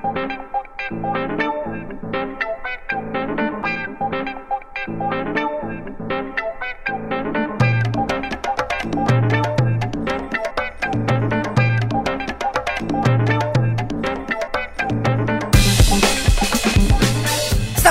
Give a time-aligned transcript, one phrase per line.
[0.00, 0.08] Está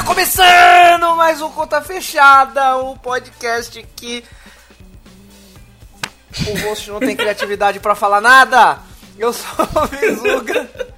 [0.04, 4.24] começando mais um Conta Fechada, o podcast que
[6.48, 8.80] o host não tem criatividade pra falar nada.
[9.16, 10.89] Eu sou o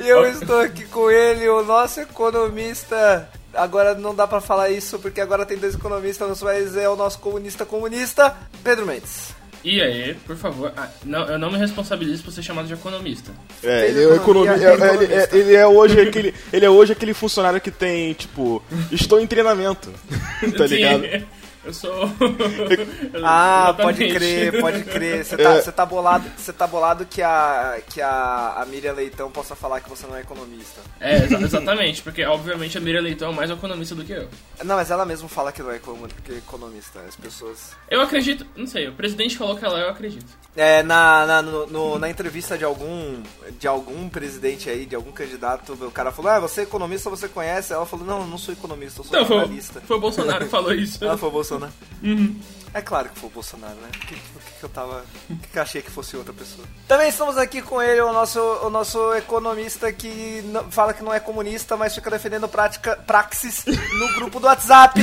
[0.00, 3.28] e eu estou aqui com ele, o nosso economista.
[3.52, 7.18] Agora não dá pra falar isso porque agora tem dois economistas, mas é o nosso
[7.18, 9.34] comunista comunista, Pedro Mendes.
[9.62, 13.30] E aí, por favor, ah, não, eu não me responsabilizo por ser chamado de economista.
[13.62, 15.36] É, ele é, economi- é- é ele, é, economista.
[15.36, 19.90] ele é hoje aquele, ele é hoje aquele funcionário que tem, tipo, estou em treinamento.
[20.56, 21.02] tá ligado?
[21.02, 21.26] Sim,
[21.70, 22.10] eu sou.
[23.22, 25.24] Ah, pode crer, pode crer.
[25.24, 25.62] Você tá, É.
[25.62, 29.80] você tá bolado, você tá bolado que a que a, a Miriam Leitão possa falar
[29.80, 30.80] que você não é economista.
[31.00, 34.28] É, exa- exatamente, porque obviamente a Miriam Leitão é mais economista do que eu.
[34.64, 37.00] Não, mas ela mesma fala que não é é economista.
[37.08, 37.70] As pessoas.
[37.90, 40.26] Eu acredito, não sei, o presidente falou que ela é, eu acredito.
[40.56, 43.22] É, na, na, no- no- na entrevista de algum
[43.58, 47.28] de algum presidente aí, de algum candidato, o cara falou: Ah, você é economista, você
[47.28, 47.72] conhece?
[47.72, 49.80] Ela falou: Não, eu não sou economista, eu sou Não, foi, jornalista.
[49.86, 51.08] foi o Bolsonaro que falou isso.
[51.08, 51.59] Ah, foi o Bolsonaro.
[52.02, 52.40] Uhum.
[52.72, 53.88] É claro que foi o Bolsonaro, né?
[53.92, 55.04] Por que, que, eu tava.
[55.26, 56.64] Por que, eu achei que fosse outra pessoa?
[56.86, 61.12] Também estamos aqui com ele, o nosso, o nosso economista que não- fala que não
[61.12, 65.00] é comunista, mas fica defendendo prática, praxis no grupo do WhatsApp.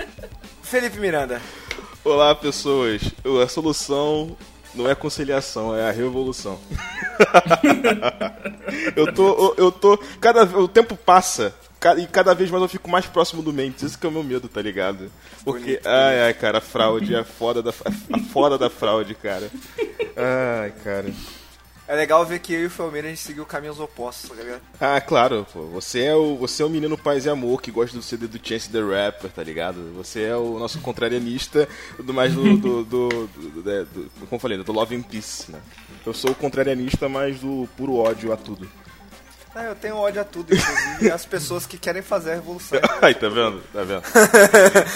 [0.62, 1.40] Felipe Miranda.
[2.04, 3.00] Olá, pessoas.
[3.42, 4.36] A solução
[4.74, 6.60] não é conciliação, é a revolução.
[8.94, 11.54] eu tô, eu, eu tô, cada o tempo passa
[11.98, 13.82] e cada vez mais eu fico mais próximo do Mendes.
[13.82, 15.10] Esse que é o meu medo, tá ligado?
[15.44, 19.48] Porque, Bonito, ai, ai, cara, a fraude é foda da, a foda da fraude, cara.
[20.16, 21.12] Ai, cara.
[21.86, 24.60] É legal ver que eu e o Felmeira a gente seguiu caminhos opostos, tá ligado?
[24.78, 25.62] Ah, claro, pô.
[25.68, 28.38] Você é o, você é o menino paz e amor que gosta do CD do
[28.46, 29.90] Chance the Rapper, tá ligado?
[29.96, 31.66] Você é o nosso contrarianista
[31.98, 35.02] do mais do, do, do, do- do- do- do- como eu falei, do Love and
[35.02, 35.60] Peace, né?
[36.04, 38.68] Eu sou o contrarianista, mas do puro ódio a tudo.
[39.54, 42.78] Ah, eu tenho ódio a tudo, inclusive as pessoas que querem fazer a revolução.
[43.02, 43.60] Ai, tá vendo?
[43.72, 44.02] Tá vendo?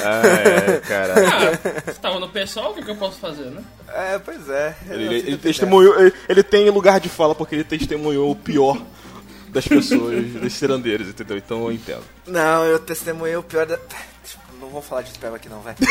[0.05, 1.15] Ai, cara.
[1.15, 3.62] Ah, você tava no pessoal, o que, que eu posso fazer, né?
[3.89, 4.77] É, pois é.
[4.89, 8.31] Ele, Eu ele, fico ele testemunhou, ele, ele tem lugar de fala porque ele testemunhou
[8.31, 8.81] o pior
[9.49, 11.37] das pessoas, dos cirandeiros, entendeu?
[11.37, 12.05] Então eu entendo.
[12.27, 13.77] Não, eu testemunhei o pior da.
[13.77, 15.77] Tipo, Não vou falar de spam aqui não, velho.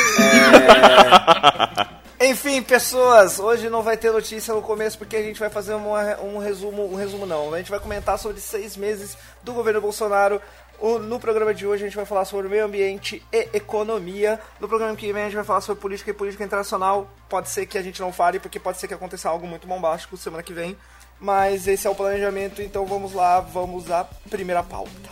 [1.97, 2.01] É...
[2.23, 6.37] Enfim, pessoas, hoje não vai ter notícia no começo porque a gente vai fazer um
[6.37, 7.51] resumo, um resumo não.
[7.53, 10.39] A gente vai comentar sobre seis meses do governo Bolsonaro.
[10.79, 14.39] O- no programa de hoje a gente vai falar sobre meio ambiente e economia.
[14.59, 17.09] No programa que vem a gente vai falar sobre política e política internacional.
[17.27, 20.15] Pode ser que a gente não fale porque pode ser que aconteça algo muito bombástico
[20.15, 20.77] semana que vem.
[21.19, 25.09] Mas esse é o planejamento, então vamos lá, vamos à primeira pauta.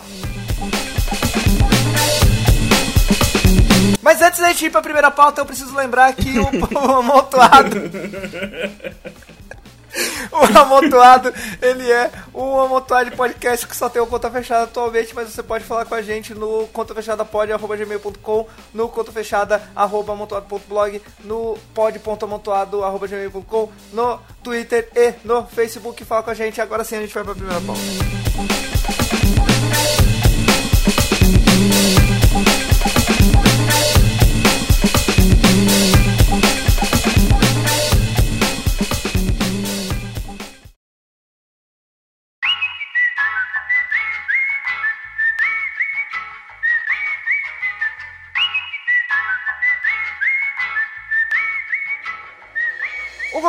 [4.09, 7.77] Mas antes da gente ir pra primeira pauta, eu preciso lembrar que o, o amontoado.
[10.31, 15.15] O amontoado, ele é um amontoado de podcast que só tem o conta fechada atualmente,
[15.15, 24.89] mas você pode falar com a gente no contafechadapod.gmail.com, no contafechada.amontoado.blog, no pod.amontoado.gmail.com, no Twitter
[24.95, 26.05] e no Facebook.
[26.05, 26.61] Fala com a gente.
[26.61, 27.81] Agora sim a gente vai pra primeira pauta.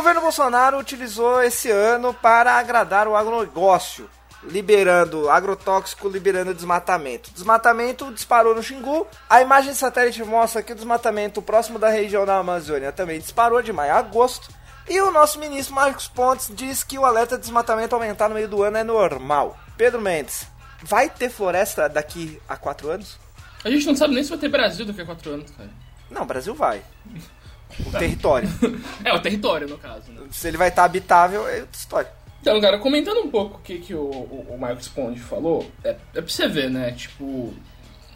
[0.00, 4.08] Governo Bolsonaro utilizou esse ano para agradar o agronegócio,
[4.42, 7.30] liberando agrotóxico, liberando desmatamento.
[7.32, 9.06] Desmatamento disparou no Xingu.
[9.28, 13.60] A imagem de satélite mostra que o desmatamento próximo da região da Amazônia também disparou
[13.60, 14.48] de maio a agosto.
[14.88, 18.48] E o nosso ministro Marcos Pontes diz que o alerta de desmatamento aumentar no meio
[18.48, 19.58] do ano é normal.
[19.76, 20.46] Pedro Mendes,
[20.82, 23.18] vai ter floresta daqui a quatro anos?
[23.62, 25.68] A gente não sabe nem se vai ter Brasil daqui a quatro anos, cara.
[26.10, 26.82] Não, Brasil vai.
[27.86, 28.48] O território.
[29.04, 30.20] É, o território, no caso, né?
[30.30, 32.10] Se ele vai estar habitável, é outra história.
[32.40, 35.90] Então, cara, comentando um pouco o que, que o, o, o Marcos Ponte falou, é,
[35.90, 37.54] é pra você ver, né, tipo,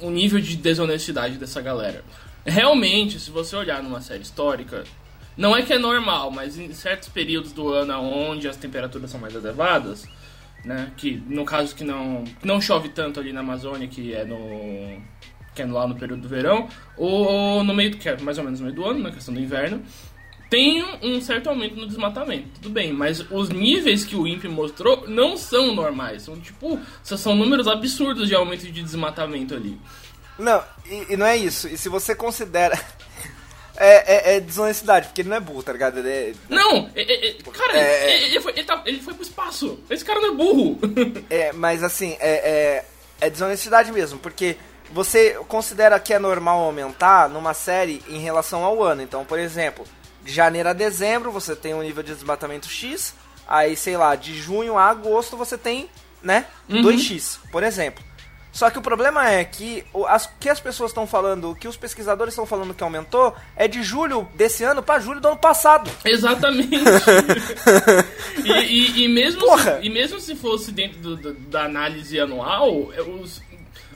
[0.00, 2.02] o nível de desonestidade dessa galera.
[2.44, 4.84] Realmente, se você olhar numa série histórica,
[5.36, 9.20] não é que é normal, mas em certos períodos do ano onde as temperaturas são
[9.20, 10.06] mais elevadas,
[10.64, 15.02] né, que no caso que não, não chove tanto ali na Amazônia, que é no
[15.54, 18.44] que é lá no período do verão, ou no meio do que é mais ou
[18.44, 19.82] menos no meio do ano, na questão do inverno,
[20.50, 25.08] tem um certo aumento no desmatamento, tudo bem, mas os níveis que o INPE mostrou
[25.08, 29.78] não são normais, são tipo, são números absurdos de aumento de desmatamento ali.
[30.38, 32.78] Não, e, e não é isso, e se você considera...
[33.76, 35.98] É, é, é, desonestidade, porque ele não é burro, tá ligado?
[35.98, 36.32] Ele é...
[36.48, 39.80] Não, é, é cara, é, ele, ele, foi, ele, tá, ele, foi pro espaço.
[39.90, 40.78] Esse cara não é burro.
[41.28, 42.84] É, mas assim, é,
[43.20, 44.56] é, desonestidade mesmo, porque
[44.92, 49.02] você considera que é normal aumentar numa série em relação ao ano.
[49.02, 49.84] Então, por exemplo,
[50.22, 53.14] de janeiro a dezembro você tem um nível de desmatamento X,
[53.46, 55.88] aí sei lá, de junho a agosto você tem,
[56.22, 56.82] né, uhum.
[56.82, 58.02] 2x, por exemplo.
[58.54, 61.66] Só que o problema é que o as, que as pessoas estão falando, o que
[61.66, 65.36] os pesquisadores estão falando que aumentou, é de julho desse ano para julho do ano
[65.36, 65.90] passado.
[66.04, 66.70] Exatamente.
[68.44, 72.92] e, e, e, mesmo se, e mesmo se fosse dentro do, do, da análise anual,
[72.92, 73.42] é, os,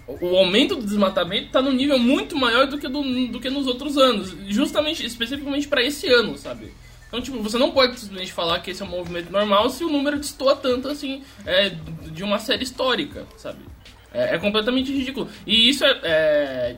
[0.08, 3.66] o aumento do desmatamento está num nível muito maior do que, do, do que nos
[3.66, 6.72] outros anos, justamente, especificamente para esse ano, sabe?
[7.08, 9.90] Então, tipo, você não pode simplesmente falar que esse é um movimento normal se o
[9.90, 11.70] número destoa tanto, assim, é,
[12.10, 13.60] de uma série histórica, sabe?
[14.12, 15.28] É, é completamente ridículo.
[15.46, 16.76] E isso é, é,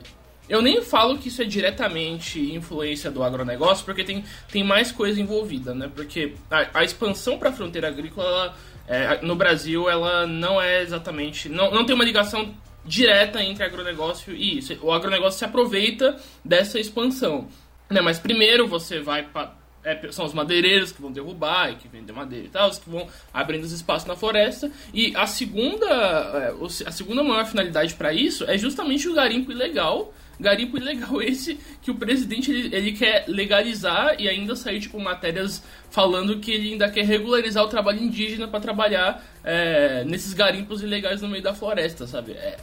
[0.49, 5.19] Eu nem falo que isso é diretamente influência do agronegócio, porque tem, tem mais coisa
[5.19, 5.89] envolvida, né?
[5.93, 8.57] Porque a, a expansão para a fronteira agrícola, ela,
[8.87, 11.47] é, no Brasil, ela não é exatamente...
[11.47, 12.53] Não, não tem uma ligação
[12.85, 14.77] direta entre agronegócio e isso.
[14.81, 17.47] O agronegócio se aproveita dessa expansão.
[17.89, 18.01] Né?
[18.01, 22.15] Mas primeiro você vai pa, é, são os madeireiros que vão derrubar e que vendem
[22.15, 24.71] madeira e tal, os que vão abrindo os espaços na floresta.
[24.93, 30.13] E a segunda, é, a segunda maior finalidade para isso é justamente o garimpo ilegal.
[30.41, 35.63] Garimpo ilegal esse que o presidente ele, ele, quer legalizar e ainda sair tipo matérias
[35.89, 41.21] falando que ele ainda quer regularizar o trabalho indígena para trabalhar é, nesses garimpos ilegais
[41.21, 42.33] no meio da floresta, sabe?
[42.33, 42.57] É...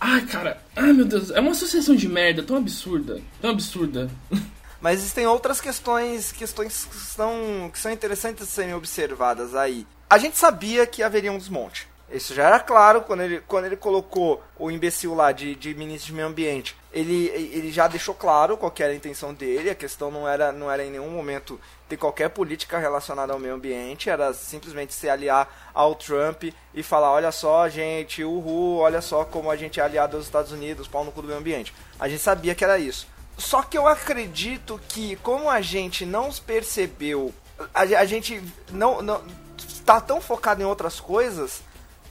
[0.00, 4.10] Ai, cara, ai meu Deus, é uma associação de merda tão absurda, tão absurda.
[4.80, 9.86] Mas existem outras questões, questões que são, que são interessantes de serem observadas aí.
[10.10, 11.88] A gente sabia que haveria um desmonte.
[12.10, 16.08] Isso já era claro quando ele, quando ele colocou o imbecil lá de, de ministro
[16.08, 16.76] de meio ambiente.
[16.92, 19.70] Ele, ele já deixou claro qual era a intenção dele.
[19.70, 21.58] A questão não era, não era em nenhum momento
[21.88, 24.10] ter qualquer política relacionada ao meio ambiente.
[24.10, 29.50] Era simplesmente se aliar ao Trump e falar: olha só, gente, uhul, olha só como
[29.50, 31.74] a gente é aliado aos Estados Unidos, pau no cu do meio ambiente.
[31.98, 33.08] A gente sabia que era isso.
[33.36, 37.34] Só que eu acredito que, como a gente não percebeu,
[37.74, 38.40] a, a gente
[38.70, 39.22] não, não
[39.56, 41.62] está tão focado em outras coisas,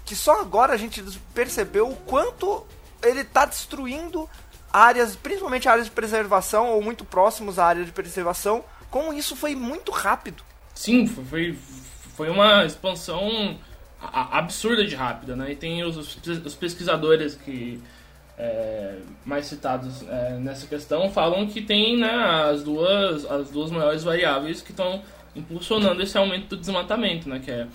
[0.06, 1.02] que só agora a gente
[1.34, 2.66] percebeu o quanto
[3.02, 4.30] ele está destruindo
[4.72, 9.56] áreas, principalmente áreas de preservação ou muito próximos à área de preservação, como isso foi
[9.56, 10.44] muito rápido.
[10.74, 11.58] Sim, foi,
[12.16, 13.58] foi uma expansão
[14.02, 15.52] absurda de rápida, né?
[15.52, 17.82] E tem os, os pesquisadores que
[18.38, 22.12] é, mais citados é, nessa questão falam que tem né,
[22.52, 25.02] as, duas, as duas maiores variáveis que estão
[25.36, 27.68] impulsionando esse aumento do desmatamento, né, que é,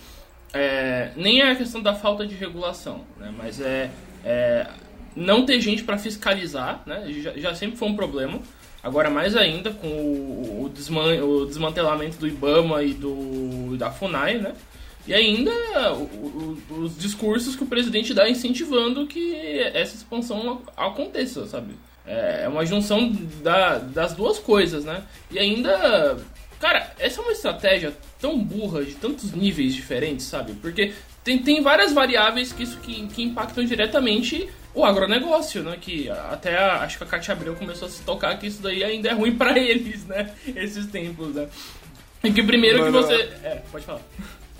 [0.52, 3.90] é, nem é a questão da falta de regulação, né, mas é,
[4.24, 4.66] é
[5.14, 8.40] não ter gente para fiscalizar, né, já, já, sempre foi um problema,
[8.82, 14.38] agora mais ainda com o, o, desman o desmantelamento do IBAMA e do, da FUNAI,
[14.38, 14.54] né,
[15.06, 15.50] e ainda
[15.94, 19.34] o, os discursos que o presidente dá incentivando que
[19.72, 21.74] essa expansão aconteça, sabe?
[22.08, 23.10] É, é uma junção
[23.42, 25.02] da, das duas coisas, né?
[25.30, 26.16] E ainda.
[26.60, 30.54] Cara, essa é uma estratégia tão burra de tantos níveis diferentes, sabe?
[30.54, 35.76] Porque tem, tem várias variáveis que isso que, que impactam diretamente o agronegócio, né?
[35.80, 38.82] Que até a, acho que a Katia Abreu começou a se tocar que isso daí
[38.82, 40.32] ainda é ruim para eles, né?
[40.56, 41.48] Esses tempos, né?
[42.24, 43.14] E que primeiro Mano, que você.
[43.44, 44.00] É, pode falar.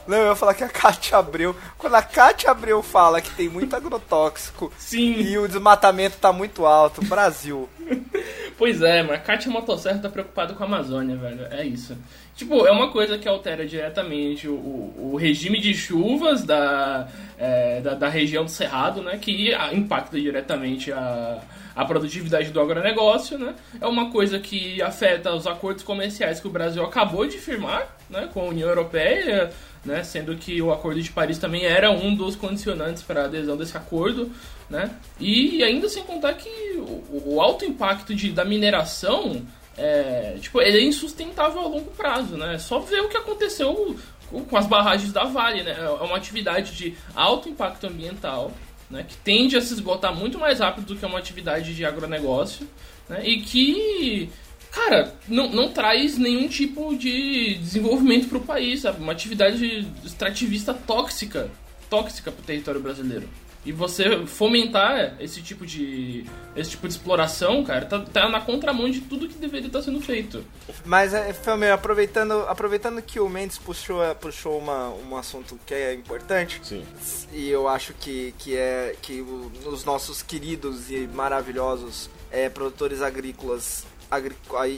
[0.07, 1.55] Não, eu ia falar que a Cátia Abreu.
[1.77, 5.21] Quando a Cátia Abreu fala que tem muito agrotóxico Sim.
[5.21, 7.69] e o desmatamento tá muito alto, Brasil.
[8.59, 11.47] pois é, mas a Cátia Motosserra tá preocupada com a Amazônia, velho.
[11.51, 11.97] É isso.
[12.39, 14.53] Tipo, é uma coisa que altera diretamente o,
[14.97, 19.19] o regime de chuvas da, é, da, da, região do Cerrado, né?
[19.19, 21.41] Que impacta diretamente a,
[21.75, 23.55] a produtividade do agronegócio, né?
[23.81, 28.29] É uma coisa que afeta os acordos comerciais que o Brasil acabou de firmar, né?
[28.33, 29.51] Com a União Europeia,
[29.85, 30.05] né?
[30.05, 33.77] Sendo que o Acordo de Paris também era um dos condicionantes para a adesão desse
[33.77, 34.31] acordo,
[34.69, 34.91] né?
[35.19, 39.43] E ainda sem contar que o, o alto impacto de, da mineração,
[39.77, 42.55] é, tipo, ele é insustentável a longo prazo, né?
[42.55, 43.97] É só ver o que aconteceu
[44.31, 45.77] com as barragens da Vale, né?
[45.79, 48.53] É uma atividade de alto impacto ambiental,
[48.91, 49.05] né?
[49.09, 52.69] Que tende a se esgotar muito mais rápido do que uma atividade de agronegócio,
[53.09, 53.27] né?
[53.27, 54.31] E que
[54.71, 59.03] cara, não, não traz nenhum tipo de desenvolvimento para o país, sabe?
[59.03, 61.51] Uma atividade extrativista tóxica,
[61.89, 63.29] tóxica para o território brasileiro.
[63.69, 66.25] E você fomentar esse tipo de
[66.57, 70.01] esse tipo de exploração, cara, tá, tá na contramão de tudo que deveria estar sendo
[70.01, 70.43] feito.
[70.87, 75.93] Mas, é, Felmer, aproveitando, aproveitando que o Mendes puxou, puxou uma, um assunto que é
[75.93, 76.83] importante, Sim.
[77.31, 83.03] e eu acho que, que é que o- os nossos queridos e maravilhosos é, produtores
[83.03, 84.35] agrícolas agri-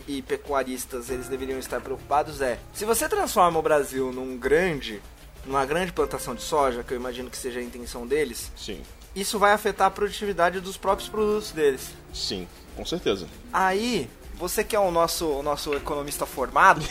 [0.08, 5.00] e e pecuaristas eles deveriam estar preocupados é se você transforma o Brasil num grande
[5.46, 8.80] numa grande plantação de soja que eu imagino que seja a intenção deles Sim.
[9.14, 13.26] isso vai afetar a produtividade dos próprios produtos deles Sim, com certeza.
[13.52, 16.84] Aí, você que é o nosso, o nosso economista formado,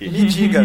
[0.00, 0.60] me diga,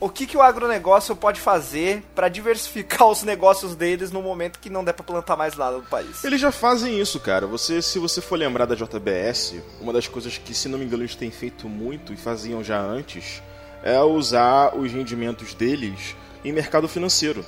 [0.00, 4.70] o que, que o agronegócio pode fazer para diversificar os negócios deles no momento que
[4.70, 6.24] não der para plantar mais nada no país?
[6.24, 7.46] Eles já fazem isso, cara.
[7.46, 11.02] Você, se você for lembrar da JBS, uma das coisas que, se não me engano,
[11.02, 13.42] eles têm feito muito e faziam já antes,
[13.82, 17.44] é usar os rendimentos deles em mercado financeiro.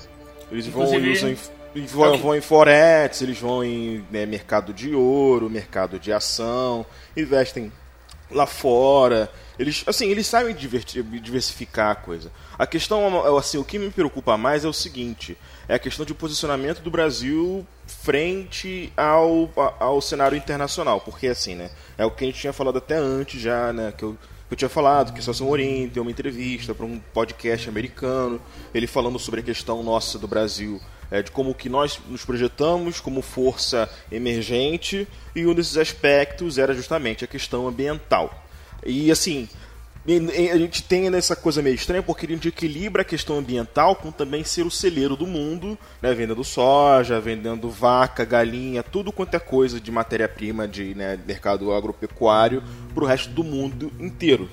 [0.50, 1.37] Eles vão, Inclusive, usam
[1.75, 2.21] em, vão, Ok.
[2.21, 6.87] vão em forex, eles vão em né, mercado de ouro, mercado de ação,
[7.17, 7.73] investem
[8.31, 9.31] lá fora.
[9.59, 12.31] Eles, assim, eles sabem diversificar a coisa.
[12.59, 15.37] A questão, é, assim, o que me preocupa mais é o seguinte:
[15.69, 21.00] é a questão de posicionamento do Brasil frente ao, ao cenário internacional.
[21.00, 21.71] Porque, assim, né?
[21.97, 23.93] É o que a gente tinha falado até antes já, né?
[23.97, 24.17] Que eu,
[24.49, 28.41] que eu tinha falado que Celso Morim deu uma entrevista para um podcast americano,
[28.73, 33.00] ele falando sobre a questão nossa do Brasil é, de como que nós nos projetamos
[33.00, 38.45] como força emergente e um desses aspectos era justamente a questão ambiental.
[38.85, 39.49] E assim,
[40.53, 44.45] a gente tem nessa coisa meio estranha porque gente equilibra a questão ambiental com também
[44.45, 49.81] ser o celeiro do mundo, né, vendendo soja, vendendo vaca, galinha, tudo quanto é coisa
[49.81, 52.63] de matéria-prima de né, mercado agropecuário
[52.95, 54.49] para o resto do mundo inteiro.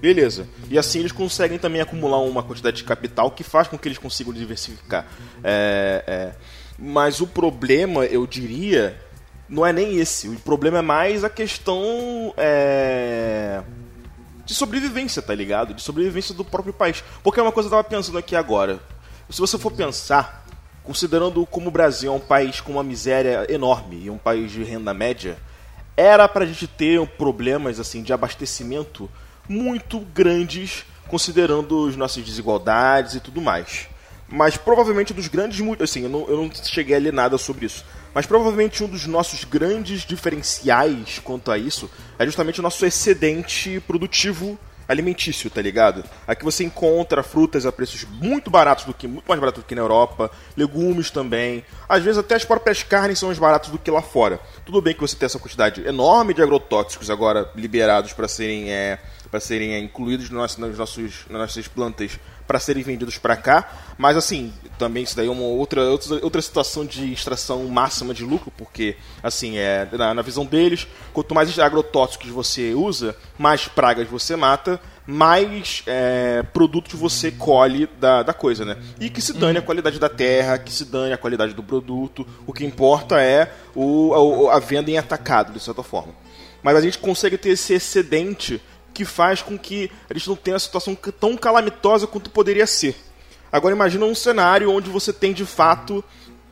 [0.00, 0.46] Beleza.
[0.70, 3.98] E assim eles conseguem também acumular uma quantidade de capital que faz com que eles
[3.98, 5.06] consigam diversificar.
[5.44, 6.32] É, é.
[6.78, 8.98] Mas o problema, eu diria,
[9.48, 10.28] não é nem esse.
[10.28, 13.62] O problema é mais a questão é,
[14.46, 15.74] de sobrevivência, tá ligado?
[15.74, 17.02] De sobrevivência do próprio país.
[17.22, 18.80] Porque é uma coisa que eu tava pensando aqui agora.
[19.28, 20.46] Se você for pensar,
[20.84, 24.62] considerando como o Brasil é um país com uma miséria enorme e um país de
[24.62, 25.36] renda média,
[25.96, 29.10] era pra gente ter problemas assim de abastecimento
[29.48, 33.88] muito grandes, considerando as nossas desigualdades e tudo mais.
[34.28, 35.60] Mas provavelmente dos grandes.
[35.80, 37.84] Assim, eu não, eu não cheguei a ler nada sobre isso.
[38.16, 43.78] Mas provavelmente um dos nossos grandes diferenciais quanto a isso é justamente o nosso excedente
[43.80, 44.58] produtivo
[44.88, 46.02] alimentício, tá ligado?
[46.26, 49.74] Aqui você encontra frutas a preços muito baratos do que muito mais baratos do que
[49.74, 51.62] na Europa, legumes também.
[51.86, 54.40] Às vezes até as próprias carnes são mais baratas do que lá fora.
[54.64, 58.98] Tudo bem que você tem essa quantidade enorme de agrotóxicos agora liberados para serem é,
[59.36, 64.16] para serem é, incluídos nos nossos, nas nossas plantas para serem vendidos para cá, mas
[64.16, 68.50] assim, também isso daí é uma outra, outra, outra situação de extração máxima de lucro,
[68.56, 74.36] porque assim, é na, na visão deles, quanto mais agrotóxicos você usa, mais pragas você
[74.36, 78.78] mata, mais é, produtos você colhe da, da coisa, né?
[78.98, 82.26] E que se dane a qualidade da terra, que se dane a qualidade do produto,
[82.46, 86.14] o que importa é o, a, a venda em atacado, de certa forma.
[86.62, 88.60] Mas a gente consegue ter esse excedente
[88.96, 92.96] que faz com que a gente não tenha uma situação tão calamitosa quanto poderia ser.
[93.52, 96.02] Agora imagina um cenário onde você tem de fato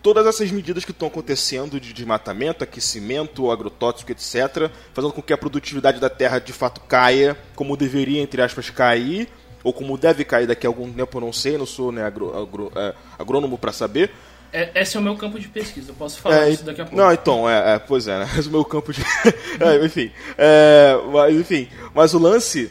[0.03, 5.39] todas essas medidas que estão acontecendo de desmatamento, aquecimento, agrotóxico, etc., fazendo com que a
[5.39, 9.27] produtividade da terra de fato caia, como deveria, entre aspas, cair,
[9.63, 12.39] ou como deve cair daqui a algum tempo, eu não sei, não sou né, agro,
[12.39, 14.11] agro, é, agrônomo para saber.
[14.55, 16.85] É, esse é o meu campo de pesquisa, eu posso falar É, isso daqui a
[16.85, 16.97] pouco.
[16.97, 18.31] Não, então, é, é, pois é, né?
[18.37, 19.03] Mas o meu campo de.
[19.59, 20.13] é, enfim.
[20.39, 21.69] É, mas, enfim.
[21.93, 22.71] Mas o lance.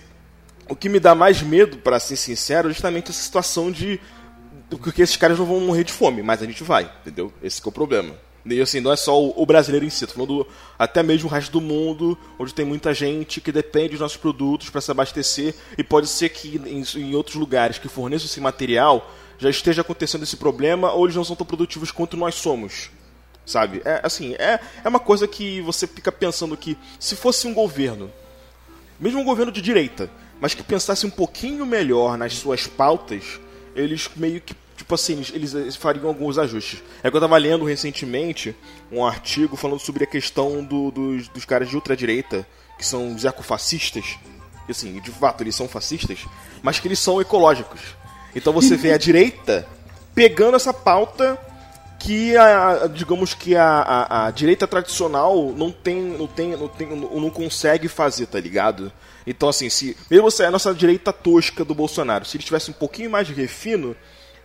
[0.70, 4.00] O que me dá mais medo, para ser sincero, é justamente essa situação de.
[4.70, 7.34] Porque esses caras não vão morrer de fome, mas a gente vai, entendeu?
[7.44, 8.16] Esse que é o problema.
[8.46, 10.48] E assim, não é só o, brasileiro em si, tô falando
[10.80, 14.70] até mesmo o resto do mundo, onde tem muita gente que depende dos nossos produtos
[14.70, 19.10] para se abastecer, e pode ser que em, em outros lugares que forneçam esse material
[19.38, 22.90] já esteja acontecendo esse problema, ou eles não são tão produtivos quanto nós somos.
[23.46, 23.82] Sabe?
[23.84, 28.10] É assim, é, é uma coisa que você fica pensando que se fosse um governo,
[29.00, 30.10] mesmo um governo de direita,
[30.40, 33.40] mas que pensasse um pouquinho melhor nas suas pautas,
[33.76, 36.82] eles meio que, tipo assim, eles, fariam alguns ajustes.
[37.04, 38.56] É que eu tava lendo recentemente
[38.92, 42.48] um artigo falando sobre a questão do- dos, dos caras de ultradireita,
[42.78, 44.18] que são os ecofascistas,
[44.68, 46.20] e assim, de fato eles são fascistas,
[46.62, 47.82] mas que eles são ecológicos.
[48.36, 49.66] Então você vê a direita
[50.16, 51.40] pegando essa pauta
[52.00, 56.88] que a, digamos que a, a, a direita tradicional não tem, não tem, não tem,
[56.88, 58.92] não, consegue fazer, tá ligado?
[59.26, 62.74] Então assim, se mesmo se a nossa direita tosca do Bolsonaro, se ele tivesse um
[62.74, 63.96] pouquinho mais de refino,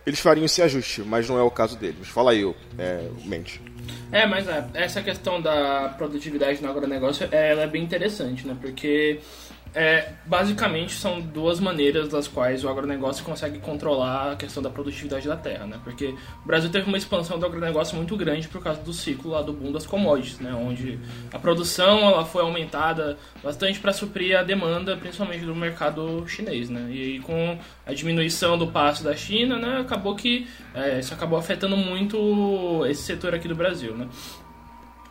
[0.05, 2.07] eles fariam esse ajuste, mas não é o caso deles.
[2.07, 3.61] Fala aí, é, Mente.
[4.11, 8.55] É, mas é, essa questão da produtividade no agronegócio ela é bem interessante, né?
[8.59, 9.19] Porque
[9.73, 15.27] é, basicamente são duas maneiras das quais o agronegócio consegue controlar a questão da produtividade
[15.27, 15.79] da terra, né?
[15.83, 16.07] Porque
[16.43, 19.53] o Brasil teve uma expansão do agronegócio muito grande por causa do ciclo lá do
[19.53, 20.53] boom das commodities, né?
[20.53, 20.97] Onde
[21.31, 26.87] a produção ela foi aumentada bastante para suprir a demanda, principalmente do mercado chinês, né?
[26.89, 29.81] E aí, com a diminuição do passo da China, né?
[29.81, 34.07] Acabou que é, isso acabou afetando muito esse setor aqui do Brasil, né?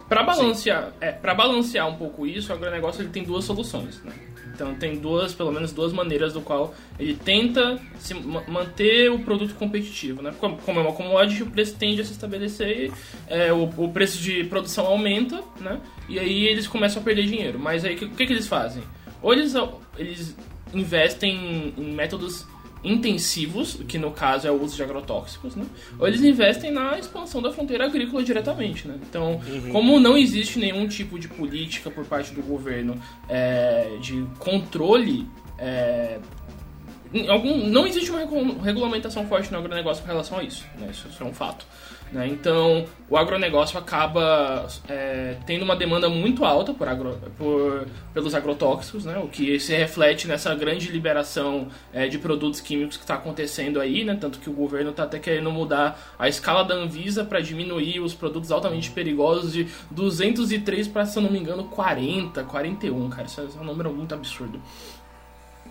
[0.09, 4.12] Para balancear, é, balancear um pouco isso, o agronegócio ele tem duas soluções, né?
[4.59, 9.55] Então tem duas, pelo menos duas maneiras do qual ele tenta se manter o produto
[9.55, 10.35] competitivo, né?
[10.41, 12.91] Como, como é uma commodity, o preço tende a se estabelecer,
[13.29, 15.81] é, o, o, preço de produção aumenta, né?
[16.09, 17.57] E aí eles começam a perder dinheiro.
[17.57, 18.83] Mas aí o que, que, que eles fazem?
[19.23, 19.55] Ou eles,
[19.97, 20.37] eles
[20.75, 22.45] investem em métodos
[22.83, 25.67] intensivos, que no caso é o uso de agrotóxicos, né?
[25.99, 28.87] ou eles investem na expansão da fronteira agrícola diretamente.
[28.87, 28.99] Né?
[29.09, 29.73] Então, uhum.
[29.73, 35.27] como não existe nenhum tipo de política por parte do governo é, de controle
[35.59, 36.19] é,
[37.29, 38.21] algum, não existe uma
[38.63, 40.65] regulamentação forte no agronegócio com relação a isso.
[40.79, 40.89] Né?
[40.91, 41.67] Isso, isso é um fato.
[42.12, 42.27] Né?
[42.29, 49.05] Então, o agronegócio acaba é, tendo uma demanda muito alta por agro, por, pelos agrotóxicos,
[49.05, 49.19] né?
[49.19, 54.05] o que se reflete nessa grande liberação é, de produtos químicos que está acontecendo aí,
[54.05, 54.17] né?
[54.19, 58.15] tanto que o governo está até querendo mudar a escala da Anvisa para diminuir os
[58.15, 63.41] produtos altamente perigosos de 203 para, se eu não me engano, 40, 41, cara, isso
[63.41, 64.61] é um número muito absurdo.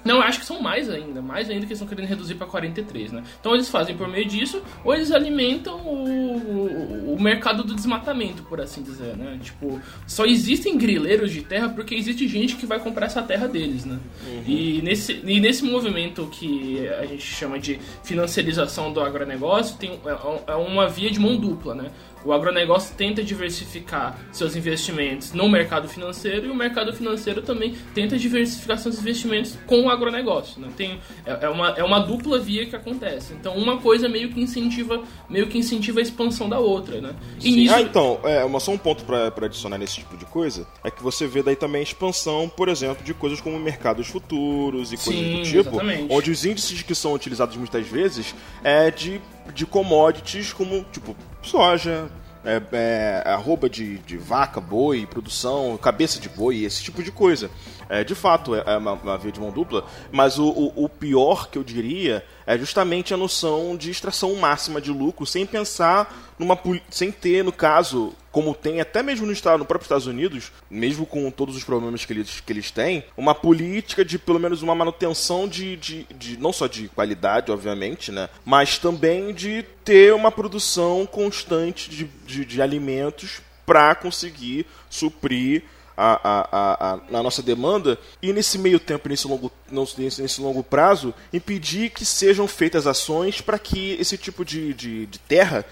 [0.03, 3.11] Não, acho que são mais ainda, mais ainda que eles estão querendo reduzir para 43,
[3.11, 3.23] né?
[3.39, 8.61] Então eles fazem por meio disso, ou eles alimentam o, o, mercado do desmatamento, por
[8.61, 9.39] assim dizer, né?
[9.41, 13.85] Tipo, só existem grileiros de terra porque existe gente que vai comprar essa terra deles,
[13.85, 13.99] né?
[14.25, 14.43] Uhum.
[14.45, 20.51] E, nesse, e nesse movimento que a gente chama de financiarização do agronegócio, tem, é,
[20.51, 21.91] é uma via de mão dupla, né?
[22.25, 28.17] O agronegócio tenta diversificar seus investimentos no mercado financeiro e o mercado financeiro também tenta
[28.17, 30.59] diversificar seus investimentos com o agronegócio.
[30.59, 30.69] Né?
[30.75, 33.33] Tem, é, é, uma, é uma dupla via que acontece.
[33.33, 36.99] Então uma coisa meio que incentiva, meio que incentiva a expansão da outra.
[36.99, 37.15] Né?
[37.41, 37.73] E nisso...
[37.73, 41.27] Ah, então, é, só um ponto para adicionar nesse tipo de coisa é que você
[41.27, 45.37] vê daí também a expansão, por exemplo, de coisas como mercados futuros e coisas Sim,
[45.37, 46.13] do tipo, exatamente.
[46.13, 49.21] onde os índices que são utilizados muitas vezes é de,
[49.53, 51.15] de commodities como tipo
[51.47, 52.09] soja,
[52.45, 57.49] é, é, arroba de, de vaca, boi, produção, cabeça de boi, esse tipo de coisa.
[57.89, 60.89] É, de fato, é, é uma, uma via de mão dupla, mas o, o, o,
[60.89, 66.33] pior que eu diria é justamente a noção de extração máxima de lucro, sem pensar
[66.37, 66.59] numa.
[66.89, 71.07] sem ter, no caso, como tem até mesmo no, estado, no próprio Estados Unidos, mesmo
[71.07, 74.75] com todos os problemas que eles, que eles têm, uma política de pelo menos uma
[74.75, 78.29] manutenção de, de, de não só de qualidade, obviamente, né?
[78.45, 85.63] Mas também de ter uma produção constante de, de, de alimentos para conseguir suprir
[85.97, 89.51] a, a, a, a, nossa demanda e nesse meio tempo, nesse longo,
[89.97, 95.19] nesse, longo prazo, impedir que sejam feitas ações para que esse tipo de, de, de
[95.19, 95.65] terra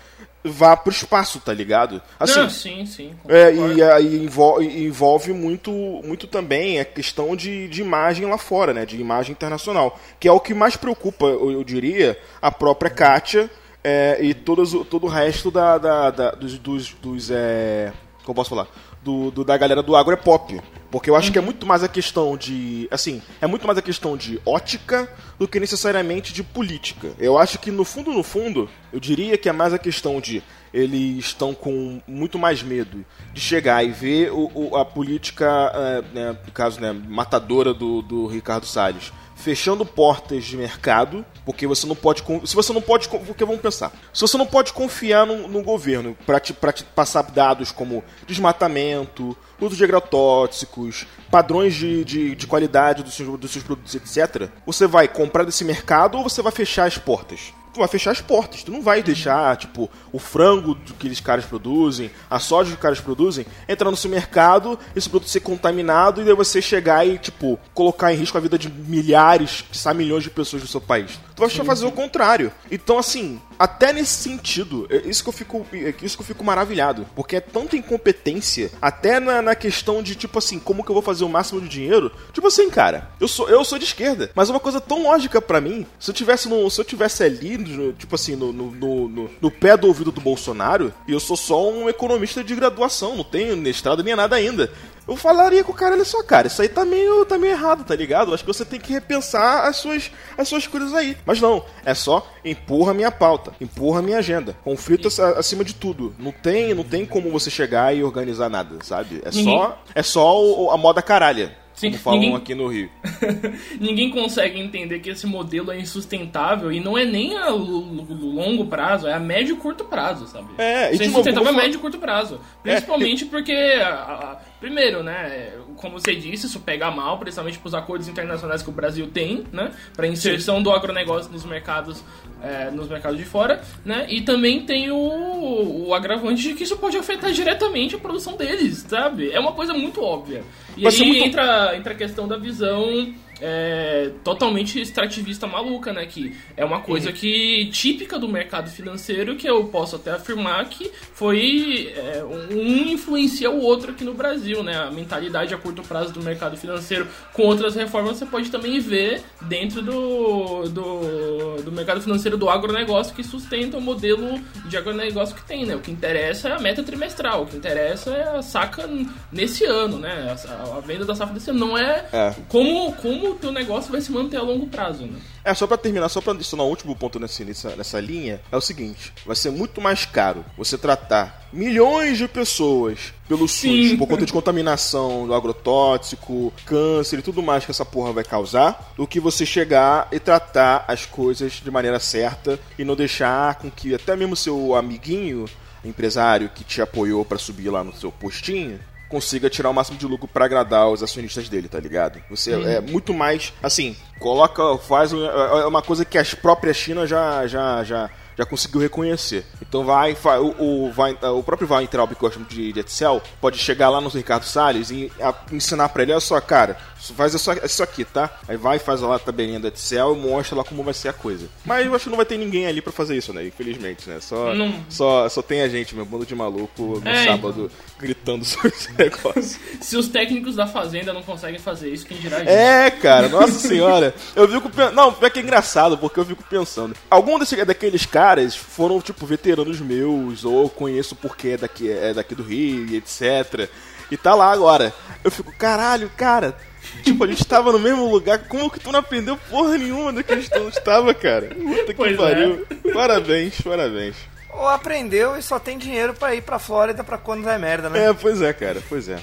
[0.44, 2.02] vá para o espaço, tá ligado?
[2.20, 3.14] Assim, Não, sim, sim.
[3.28, 8.74] É, e aí envolve, envolve, muito, muito também a questão de, de imagem lá fora,
[8.74, 8.86] né?
[8.86, 10.00] De imagem internacional.
[10.20, 13.50] Que é o que mais preocupa, eu, eu diria, a própria Kátia
[13.84, 17.92] é, e todos, todo o resto da, da, da dos, dos, dos é,
[18.24, 18.68] como posso falar?
[19.06, 20.60] Do, do, da galera do agro é pop.
[20.90, 21.34] Porque eu acho uhum.
[21.34, 22.88] que é muito mais a questão de.
[22.90, 27.12] Assim, é muito mais a questão de ótica do que necessariamente de política.
[27.20, 30.42] Eu acho que no fundo, no fundo, eu diria que é mais a questão de
[30.74, 36.02] eles estão com muito mais medo de chegar e ver o, o a política, é,
[36.14, 39.12] né, no caso, né, matadora do, do Ricardo Salles
[39.46, 42.24] fechando portas de mercado, porque você não pode.
[42.46, 43.08] Se você não pode.
[43.08, 43.94] Porque vamos pensar.
[44.12, 49.38] Se você não pode confiar no, no governo para te, te passar dados como desmatamento,
[49.62, 54.88] uso de agrotóxicos, padrões de, de, de qualidade dos seus, dos seus produtos, etc., você
[54.88, 57.54] vai comprar desse mercado ou você vai fechar as portas?
[57.76, 58.64] Tu vai fechar as portas.
[58.64, 62.82] Tu não vai deixar, tipo, o frango que aqueles caras produzem, a soja que os
[62.82, 67.18] caras produzem, entrar no seu mercado, esse produto ser contaminado e daí você chegar e,
[67.18, 71.20] tipo, colocar em risco a vida de milhares, quizá milhões de pessoas do seu país.
[71.36, 71.88] Tu vai sim, fazer sim.
[71.88, 72.52] o contrário.
[72.72, 76.44] Então, assim, até nesse sentido, é isso que eu fico, é isso que eu fico
[76.44, 77.06] maravilhado.
[77.16, 81.04] Porque é tanta incompetência, até na, na questão de, tipo assim, como que eu vou
[81.04, 82.12] fazer o máximo de dinheiro.
[82.34, 85.62] Tipo assim, cara, eu sou, eu sou de esquerda, mas uma coisa tão lógica para
[85.62, 87.56] mim, se eu tivesse no, se eu tivesse ali
[87.94, 91.70] tipo assim, no, no, no, no, pé do ouvido do Bolsonaro, e eu sou só
[91.70, 94.72] um economista de graduação, não tenho mestrado nem nada ainda.
[95.08, 97.84] Eu falaria com o cara, olha só, cara, isso aí tá meio, tá meio errado,
[97.84, 98.34] tá ligado?
[98.34, 101.16] Acho que você tem que repensar as suas, as suas coisas aí.
[101.26, 104.56] Mas não, é só empurra a minha pauta, empurra a minha agenda.
[104.64, 106.16] Conflito acima de tudo.
[106.18, 109.22] Não tem, não tem como você chegar e organizar nada, sabe?
[109.24, 111.65] É só, é só o, a moda caralha.
[111.76, 112.36] Sim, como falam ninguém...
[112.38, 112.90] aqui no Rio.
[113.80, 119.08] ninguém consegue entender que esse modelo é insustentável e não é nem a longo prazo,
[119.08, 120.48] é a médio e curto prazo, sabe?
[120.58, 122.40] É, Isso é insustentável a médio e curto prazo.
[122.64, 123.28] Principalmente é.
[123.28, 128.08] porque, a, a, primeiro, né, como você disse, isso pega mal, principalmente para os acordos
[128.08, 130.64] internacionais que o Brasil tem, né, para inserção Sim.
[130.64, 132.04] do agronegócio nos mercados
[132.42, 134.06] é, nos mercados de fora, né?
[134.08, 138.86] E também tem o, o agravante de que isso pode afetar diretamente a produção deles,
[138.88, 139.32] sabe?
[139.32, 140.44] É uma coisa muito óbvia.
[140.78, 141.26] E Vai aí muito...
[141.26, 146.06] entra, entra a questão da visão é, totalmente extrativista maluca, né?
[146.06, 150.92] Que é uma coisa que típica do mercado financeiro que eu posso até afirmar que
[151.14, 154.76] foi é, um influencia o outro aqui no Brasil, né?
[154.78, 159.22] A mentalidade a curto prazo do mercado financeiro com outras reformas você pode também ver
[159.42, 165.44] dentro do, do, do mercado financeiro do agronegócio que sustenta o modelo de agronegócio que
[165.44, 165.76] tem, né?
[165.76, 168.90] O que interessa é a meta trimestral, o que interessa é a saca
[169.32, 170.36] nesse ano, né?
[170.48, 172.36] A, a venda da safra desse ano não é, é.
[172.48, 175.20] como como como o teu negócio vai se manter a longo prazo, né?
[175.44, 178.58] É, só para terminar, só para adicionar um último ponto nessa, nessa, nessa linha, é
[178.58, 183.98] o seguinte: vai ser muito mais caro você tratar milhões de pessoas pelo SUS Sim.
[183.98, 188.94] por conta de contaminação do agrotóxico, câncer e tudo mais que essa porra vai causar,
[188.96, 193.72] do que você chegar e tratar as coisas de maneira certa e não deixar com
[193.72, 195.46] que até mesmo seu amiguinho
[195.84, 198.80] empresário que te apoiou para subir lá no seu postinho
[199.16, 202.22] consiga tirar o máximo de lucro para agradar os acionistas dele, tá ligado?
[202.30, 202.68] Você uhum.
[202.68, 207.48] é muito mais, assim, coloca, faz é, é uma coisa que as próprias China já
[207.48, 209.46] já já já conseguiu reconhecer.
[209.62, 213.58] Então vai, vai o, o, vai, o próprio Weintraub, que gosta de, de Excel, pode
[213.58, 216.78] chegar lá no Ricardo Salles e a, ensinar para ele, olha só, cara,
[217.16, 218.30] faz isso, isso aqui, tá?
[218.48, 221.14] Aí vai, faz lá a tabelinha do Excel e mostra lá como vai ser a
[221.14, 221.48] coisa.
[221.64, 223.46] Mas eu acho que não vai ter ninguém ali para fazer isso, né?
[223.46, 224.20] Infelizmente, né?
[224.20, 224.54] Só,
[224.90, 227.98] só, só tem a gente, meu bando de maluco, no é, sábado, então.
[228.00, 229.60] gritando sobre esse negócio.
[229.82, 232.50] Se os técnicos da Fazenda não conseguem fazer isso, quem dirá isso?
[232.50, 234.14] É, cara, nossa senhora.
[234.36, 234.96] Eu fico pensando.
[234.96, 236.96] Não, é que é engraçado, porque eu fico pensando.
[237.10, 238.25] Algum desse, daqueles caras
[238.56, 243.70] foram, tipo, veteranos meus, ou conheço porque é daqui, é daqui do Rio etc.
[244.10, 244.94] E tá lá agora.
[245.24, 246.56] Eu fico, caralho, cara
[247.04, 250.24] Tipo, a gente tava no mesmo lugar, como que tu não aprendeu porra nenhuma do
[250.24, 251.48] que a gente estava, cara?
[251.48, 252.18] Puta que pois é.
[252.18, 252.68] pariu.
[252.70, 252.94] É.
[252.94, 254.16] Parabéns, parabéns.
[254.50, 258.08] Ou aprendeu e só tem dinheiro para ir pra Flórida pra quando vai merda, né?
[258.08, 259.20] É, pois é, cara, pois é.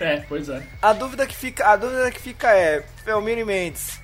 [0.00, 0.62] É, pois é.
[0.80, 4.00] A dúvida que fica, a dúvida que fica é, Felmini Mendes,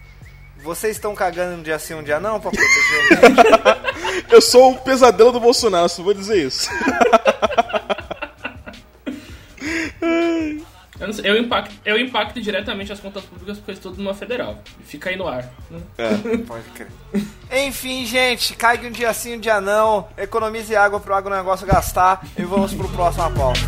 [0.62, 4.78] vocês estão cagando um dia sim, um dia não pra proteger o Eu sou o
[4.78, 6.68] pesadelo do Bolsonaro, só vou dizer isso.
[11.00, 14.58] Eu, sei, eu, impacto, eu impacto diretamente as contas públicas porque eu estou numa federal.
[14.84, 15.48] Fica aí no ar.
[15.70, 15.80] Né?
[15.96, 16.36] É.
[16.38, 16.88] Pode crer.
[17.66, 20.08] Enfim, gente, cai um dia sim, um dia não.
[20.18, 23.60] Economize água pro agronegócio gastar e vamos pro próximo pauta.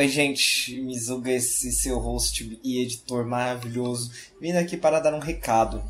[0.00, 5.82] Oi, gente, Mizuga, esse seu host e editor maravilhoso, vindo aqui para dar um recado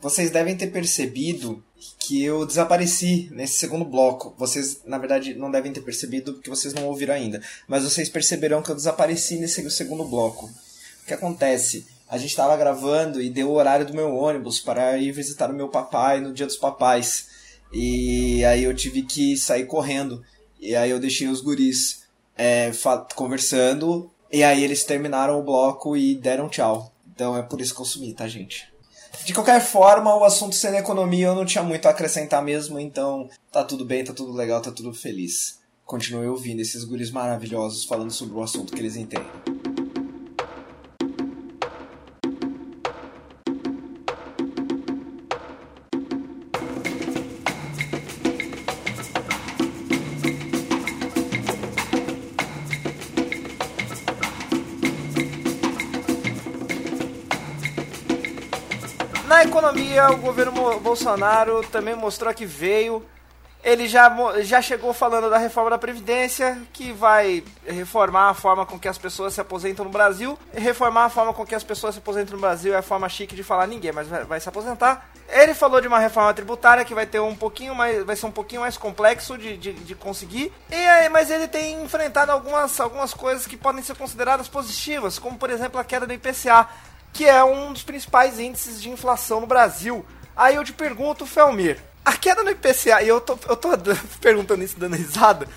[0.00, 1.62] vocês devem ter percebido
[1.98, 4.34] que eu desapareci nesse segundo bloco.
[4.38, 7.42] Vocês, na verdade, não devem ter percebido porque vocês não ouviram ainda.
[7.66, 10.46] Mas vocês perceberão que eu desapareci nesse segundo bloco.
[11.02, 11.86] O que acontece?
[12.08, 15.54] A gente estava gravando e deu o horário do meu ônibus para ir visitar o
[15.54, 17.26] meu papai no dia dos papais.
[17.72, 20.24] E aí eu tive que sair correndo.
[20.60, 22.02] E aí eu deixei os guris
[22.38, 22.70] é,
[23.14, 24.10] conversando.
[24.32, 26.92] E aí eles terminaram o bloco e deram tchau.
[27.12, 28.72] Então é por isso que eu sumi, tá, gente?
[29.24, 33.28] De qualquer forma, o assunto sendo economia eu não tinha muito a acrescentar mesmo, então
[33.50, 35.58] tá tudo bem, tá tudo legal, tá tudo feliz.
[35.84, 39.67] Continue ouvindo esses guris maravilhosos falando sobre o assunto que eles entendem.
[59.68, 63.04] Economia, o governo Bolsonaro também mostrou que veio.
[63.62, 68.78] Ele já, já chegou falando da reforma da Previdência, que vai reformar a forma com
[68.78, 70.38] que as pessoas se aposentam no Brasil.
[70.54, 73.34] Reformar a forma com que as pessoas se aposentam no Brasil é a forma chique
[73.34, 75.10] de falar ninguém, mas vai, vai se aposentar.
[75.28, 78.04] Ele falou de uma reforma tributária que vai ter um pouquinho mais.
[78.04, 80.52] vai ser um pouquinho mais complexo de, de, de conseguir.
[80.70, 85.50] E mas ele tem enfrentado algumas, algumas coisas que podem ser consideradas positivas, como por
[85.50, 86.68] exemplo a queda do IPCA
[87.18, 90.06] que é um dos principais índices de inflação no Brasil.
[90.36, 93.70] Aí eu te pergunto, Felmir, a queda no IPCA, e eu tô, eu tô
[94.22, 95.48] perguntando isso dando risada,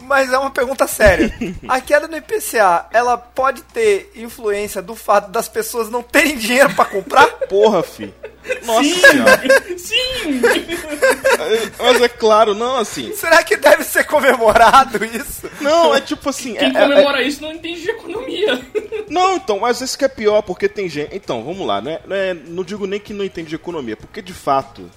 [0.00, 1.32] mas é uma pergunta séria.
[1.68, 6.74] A queda no IPCA, ela pode ter influência do fato das pessoas não terem dinheiro
[6.74, 7.26] para comprar?
[7.48, 8.12] Porra, fi.
[8.64, 8.94] Nossa Sim!
[9.00, 9.42] senhora.
[9.76, 10.40] Sim!
[11.78, 13.12] Mas é claro, não assim.
[13.12, 15.50] Será que deve ser comemorado isso?
[15.60, 16.54] Não, é tipo assim.
[16.54, 18.60] Quem é- é- comemora isso não entende de economia.
[19.08, 21.14] Não, então, mas esse que é pior, porque tem gente.
[21.14, 22.00] Então, vamos lá, né?
[22.06, 24.90] né, Não digo nem que não entende de economia, porque de fato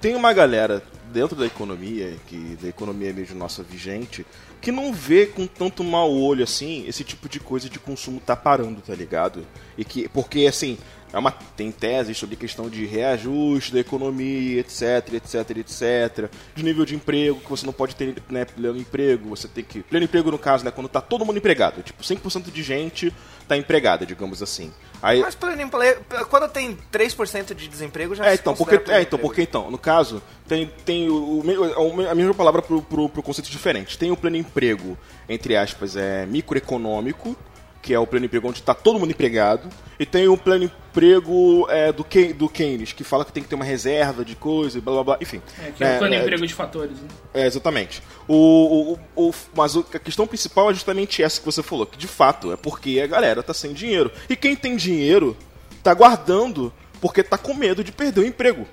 [0.00, 0.82] tem uma galera
[1.16, 4.26] dentro da economia, que da economia mesmo nossa vigente,
[4.60, 8.36] que não vê com tanto mau olho assim esse tipo de coisa de consumo tá
[8.36, 9.46] parando, tá ligado?
[9.78, 10.76] E que porque assim,
[11.16, 16.30] é uma, tem teses sobre questão de reajuste da economia, etc, etc, etc.
[16.54, 19.82] De nível de emprego, que você não pode ter né, pleno emprego, você tem que.
[19.82, 20.70] Pleno emprego, no caso, né?
[20.70, 21.82] Quando tá todo mundo empregado.
[21.82, 23.14] Tipo, 100% de gente
[23.48, 24.70] tá empregada, digamos assim.
[25.02, 29.00] Aí, Mas pleno emprego, quando tem 3% de desemprego já é, se então, porque, é,
[29.00, 33.22] então, porque então, no caso, tem, tem o, o a mesma palavra pro, pro, pro
[33.22, 33.96] conceito diferente.
[33.96, 37.34] Tem o pleno emprego, entre aspas, é microeconômico,
[37.86, 39.68] que é o pleno emprego onde está todo mundo empregado,
[39.98, 43.48] e tem o pleno emprego é, do, Key- do Keynes, que fala que tem que
[43.48, 45.40] ter uma reserva de coisa, e blá blá blá, enfim.
[45.62, 46.98] É, que é o plano é, emprego de fatores.
[47.00, 47.08] Né?
[47.32, 48.02] é, exatamente.
[48.26, 52.08] O, o, o- mas a questão principal é justamente essa que você falou, que de
[52.08, 54.10] fato é porque a galera tá sem dinheiro.
[54.28, 55.36] E quem tem dinheiro
[55.82, 58.66] tá guardando porque tá com medo de perder o emprego.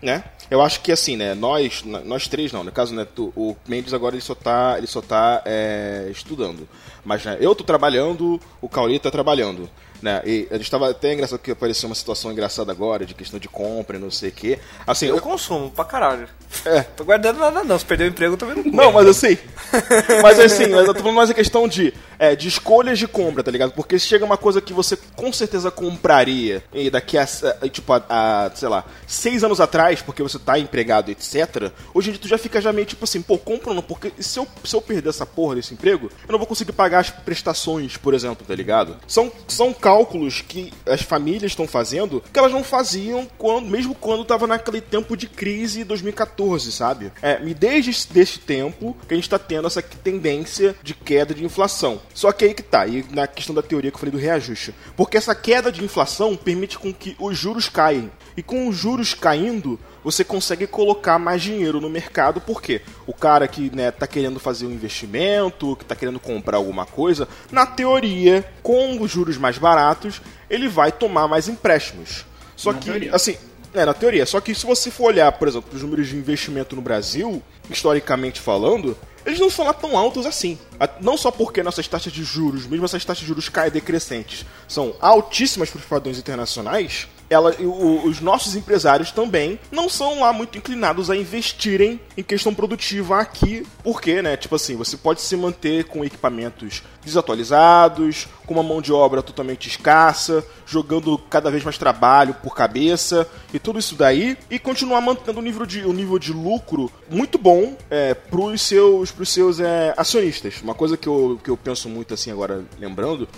[0.00, 0.24] Né?
[0.50, 3.92] Eu acho que assim, né, nós, nós três não, no caso, né, tu- o Mendes
[3.94, 6.68] agora ele só tá, ele só tá é, estudando.
[7.06, 9.70] Mas né, eu tô trabalhando, o Cauli tá trabalhando.
[10.02, 10.20] Né?
[10.26, 13.48] E a gente tava até engraçado que apareceu uma situação engraçada agora, de questão de
[13.48, 14.58] compra e não sei o quê.
[14.86, 16.28] Assim, Eu eu, consumo pra caralho.
[16.66, 16.82] É.
[16.82, 19.38] Tô guardando nada não, se perder o emprego eu também não Não, mas assim.
[20.22, 23.50] mas assim, eu tô falando mais a questão de, é, de escolhas de compra, tá
[23.50, 23.72] ligado?
[23.72, 27.22] Porque se chega uma coisa que você com certeza compraria e daqui a,
[27.62, 32.10] a- tipo, a, a, sei lá, seis anos atrás, porque você tá empregado, etc., hoje
[32.10, 33.82] em dia tu já fica já meio tipo assim, pô, compra ou não?
[33.82, 36.95] Porque se eu, se eu perder essa porra desse emprego, eu não vou conseguir pagar
[36.98, 38.96] as prestações, por exemplo, tá ligado?
[39.06, 44.24] São, são cálculos que as famílias estão fazendo que elas não faziam quando, mesmo quando
[44.24, 47.12] tava naquele tempo de crise 2014, sabe?
[47.22, 51.34] É, e desde esse- desse tempo que a gente tá tendo essa tendência de queda
[51.34, 52.00] de inflação.
[52.14, 54.74] Só que aí que tá, e na questão da teoria que eu falei do reajuste.
[54.96, 58.10] Porque essa queda de inflação permite com que os juros caem.
[58.36, 63.48] E com os juros caindo, você consegue colocar mais dinheiro no mercado, porque o cara
[63.48, 68.48] que né, tá querendo fazer um investimento, que tá querendo comprar alguma coisa, na teoria,
[68.62, 72.24] com os juros mais baratos, ele vai tomar mais empréstimos.
[72.54, 73.16] Só Na que, teoria.
[73.16, 73.36] assim,
[73.74, 74.24] é, na teoria.
[74.24, 78.40] Só que se você for olhar, por exemplo, os números de investimento no Brasil, historicamente
[78.40, 80.56] falando, eles não são lá tão altos assim.
[81.00, 84.94] Não só porque nossas taxas de juros, mesmo essas taxas de juros caem decrescentes, são
[85.00, 90.56] altíssimas para os padrões internacionais, ela, o- os nossos empresários também não são lá muito
[90.58, 95.84] inclinados a investirem em questão produtiva aqui, porque, né, tipo assim, você pode se manter
[95.84, 102.34] com equipamentos desatualizados, com uma mão de obra totalmente escassa, jogando cada vez mais trabalho
[102.34, 106.32] por cabeça e tudo isso daí, e continuar mantendo um nível de, um nível de
[106.32, 110.60] lucro muito bom é, para os seus, pros seus é, acionistas.
[110.62, 113.28] Uma coisa que eu, que eu penso muito assim agora, lembrando,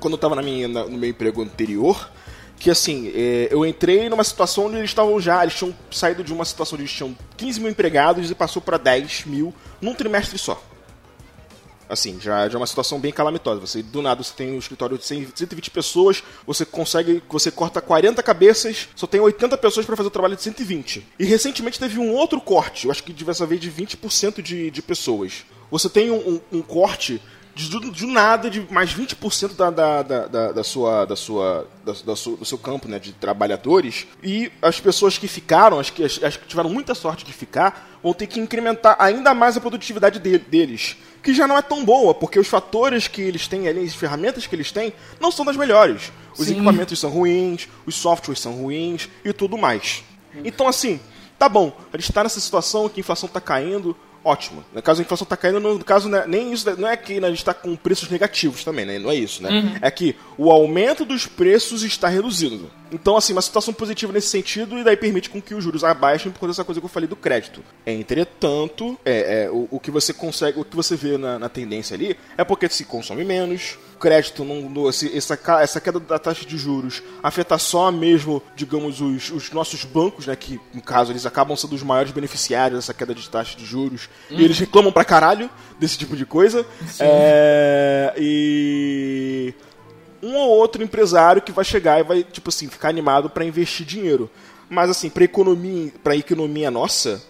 [0.00, 2.10] quando eu tava na minha, na- no meu emprego anterior,
[2.62, 6.32] que assim, é, eu entrei numa situação onde eles estavam já, eles tinham saído de
[6.32, 10.38] uma situação onde eles tinham 15 mil empregados e passou para 10 mil num trimestre
[10.38, 10.62] só.
[11.88, 13.60] Assim, já, já é uma situação bem calamitosa.
[13.60, 17.80] Você, do nada, você tem um escritório de 100, 120 pessoas, você consegue, você corta
[17.80, 21.04] 40 cabeças, só tem 80 pessoas para fazer o trabalho de 120.
[21.18, 24.80] E recentemente teve um outro corte, eu acho que dessa vez de 20% de, de
[24.82, 25.44] pessoas.
[25.68, 27.20] Você tem um, um- um corte
[27.54, 31.92] de, do- nada de mais 20% da, da, da, da, da sua, da sua, da,
[32.04, 34.06] da sua- do seu campo né, de trabalhadores.
[34.22, 37.98] E as pessoas que ficaram, as que, as, as que tiveram muita sorte de ficar,
[38.02, 40.96] vão ter que incrementar ainda mais a produtividade de- deles.
[41.22, 44.46] Que já não é tão boa, porque os fatores que eles têm ali, as ferramentas
[44.46, 46.10] que eles têm, não são das melhores.
[46.36, 46.54] Os Sim.
[46.54, 50.02] equipamentos são ruins, os softwares são ruins e tudo mais.
[50.44, 50.98] Então, assim,
[51.38, 54.64] tá bom, a gente tá nessa situação que a inflação tá caindo, ótimo.
[54.72, 57.28] No caso, a inflação tá caindo, no caso, né, nem isso, não é que né,
[57.28, 58.98] a gente tá com preços negativos também, né?
[58.98, 59.78] Não é isso, né?
[59.80, 62.70] É que o aumento dos preços está reduzindo.
[62.92, 66.30] Então, assim, uma situação positiva nesse sentido e daí permite com que os juros abaixem
[66.30, 67.62] por causa dessa coisa que eu falei do crédito.
[67.86, 71.94] Entretanto, é, é, o, o que você consegue, o que você vê na, na tendência
[71.94, 76.44] ali é porque se consome menos, o crédito, não, não- essa, essa queda da taxa
[76.44, 81.24] de juros afeta só mesmo, digamos, os, os nossos bancos, né, que no caso eles
[81.24, 85.04] acabam sendo os maiores beneficiários dessa queda de taxa de juros, e eles reclamam pra
[85.04, 85.48] caralho
[85.80, 86.66] desse tipo de coisa.
[87.00, 89.54] É, e
[90.22, 93.84] um ou outro empresário que vai chegar e vai, tipo assim, ficar animado para investir
[93.84, 94.30] dinheiro.
[94.70, 97.22] Mas assim, para economia, para economia nossa,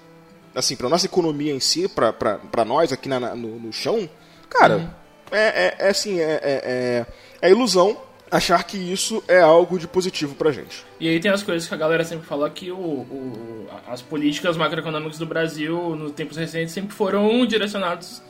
[0.54, 4.08] assim, para nossa economia em si, para nós aqui na, no, no, chão,
[4.48, 4.88] cara, uhum.
[5.32, 7.06] é, é, é, assim, é, é,
[7.42, 7.96] é, é ilusão
[8.30, 10.84] achar que isso é algo de positivo pra gente.
[11.00, 14.56] E aí tem as coisas que a galera sempre fala que o, o as políticas
[14.56, 18.22] macroeconômicas do Brasil, nos tempos recentes, sempre foram direcionadas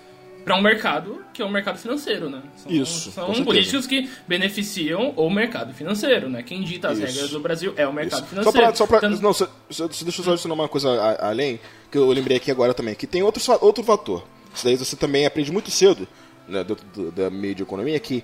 [0.44, 2.42] para um mercado que é o um mercado financeiro, né?
[2.56, 3.10] São, Isso.
[3.10, 6.42] São políticas que beneficiam o mercado financeiro, né?
[6.42, 7.06] Quem dita as Isso.
[7.06, 8.28] regras do Brasil é o mercado Isso.
[8.28, 8.76] financeiro.
[8.76, 11.58] Só pra, só pra, Não, só, só, deixa eu só adicionar uma coisa além,
[11.90, 14.26] que eu lembrei aqui agora também, que tem outro, outro fator.
[14.54, 16.06] Isso daí você também aprende muito cedo,
[16.46, 18.22] né, do, do, da meio de economia, que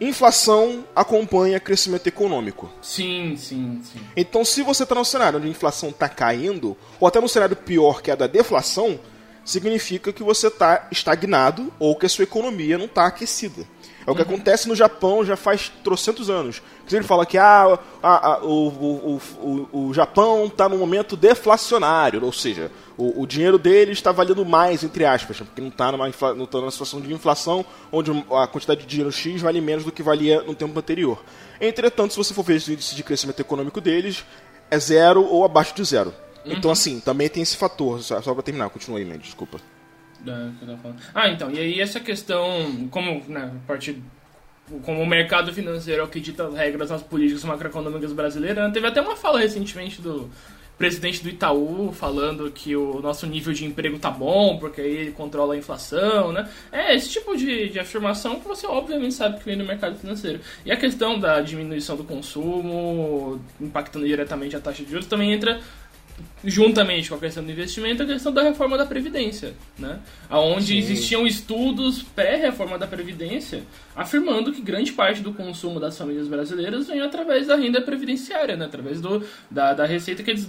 [0.00, 2.70] inflação acompanha crescimento econômico.
[2.82, 4.00] Sim, sim, sim.
[4.16, 7.56] Então, se você está num cenário onde a inflação está caindo, ou até num cenário
[7.56, 8.98] pior que é a da deflação,
[9.46, 13.64] significa que você está estagnado ou que a sua economia não está aquecida.
[14.06, 14.34] É o que uhum.
[14.34, 16.62] acontece no Japão já faz trocentos anos.
[16.90, 22.24] Ele fala que ah, a, a, o, o, o, o Japão está num momento deflacionário,
[22.24, 26.08] ou seja, o, o, dinheiro dele está valendo mais, entre aspas, porque não está numa,
[26.34, 29.90] não tá numa situação de inflação onde a quantidade de dinheiro X vale menos do
[29.90, 31.20] que valia no tempo anterior.
[31.60, 34.24] Entretanto, se você for ver o índice de crescimento econômico deles,
[34.70, 36.14] é zero ou abaixo de zero.
[36.46, 36.52] Uhum.
[36.52, 38.00] Então, assim, também tem esse fator.
[38.02, 39.58] Só, só para terminar, continua aí, Mendes, desculpa.
[41.14, 44.02] Ah, então, e aí essa questão, como né, a partir
[44.84, 48.70] como o mercado financeiro é o que dita as regras nas políticas macroeconômicas brasileiras, né,
[48.72, 50.28] teve até uma fala recentemente do
[50.76, 55.12] presidente do Itaú falando que o nosso nível de emprego tá bom, porque aí ele
[55.12, 56.48] controla a inflação, né?
[56.70, 60.40] É esse tipo de, de afirmação que você obviamente sabe que vem do mercado financeiro.
[60.64, 65.60] E a questão da diminuição do consumo, impactando diretamente a taxa de juros, também entra
[66.44, 69.98] juntamente com a questão do investimento, a questão da reforma da Previdência, né?
[70.30, 70.78] Onde Sim.
[70.78, 73.62] existiam estudos pré-reforma da Previdência
[73.94, 78.66] afirmando que grande parte do consumo das famílias brasileiras vem através da renda previdenciária, né?
[78.66, 80.48] Através do, da, da receita que eles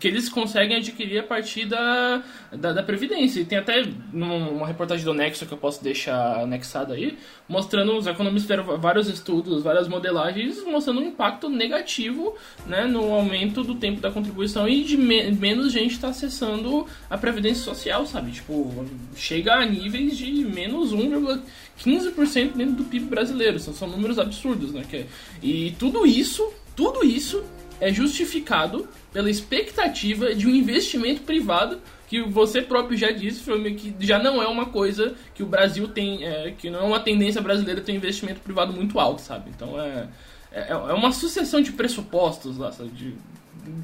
[0.00, 3.40] que eles conseguem adquirir a partir da, da, da, Previdência.
[3.40, 8.06] E tem até uma reportagem do Nexo que eu posso deixar anexada aí, mostrando, os
[8.06, 12.34] economistas fizeram vários estudos, várias modelagens, mostrando um impacto negativo
[12.66, 17.18] né, no aumento do tempo da contribuição e de me menos gente está acessando a
[17.18, 18.32] Previdência Social, sabe?
[18.32, 23.58] Tipo, chega a níveis de menos 1,15% dentro do PIB brasileiro.
[23.58, 24.82] São, são números absurdos, né?
[24.88, 25.04] Que,
[25.42, 27.44] e tudo isso, tudo isso
[27.80, 33.40] é justificado pela expectativa de um investimento privado que você próprio já disse,
[33.76, 37.00] que já não é uma coisa que o Brasil tem, é, que não é uma
[37.00, 39.50] tendência brasileira ter um investimento privado muito alto, sabe?
[39.54, 40.08] Então é,
[40.52, 42.90] é, é uma sucessão de pressupostos lá, sabe?
[42.90, 43.14] De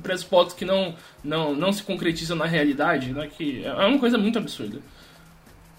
[0.02, 3.28] pressupostos que não, não, não se concretizam na realidade, né?
[3.28, 4.80] Que é uma coisa muito absurda.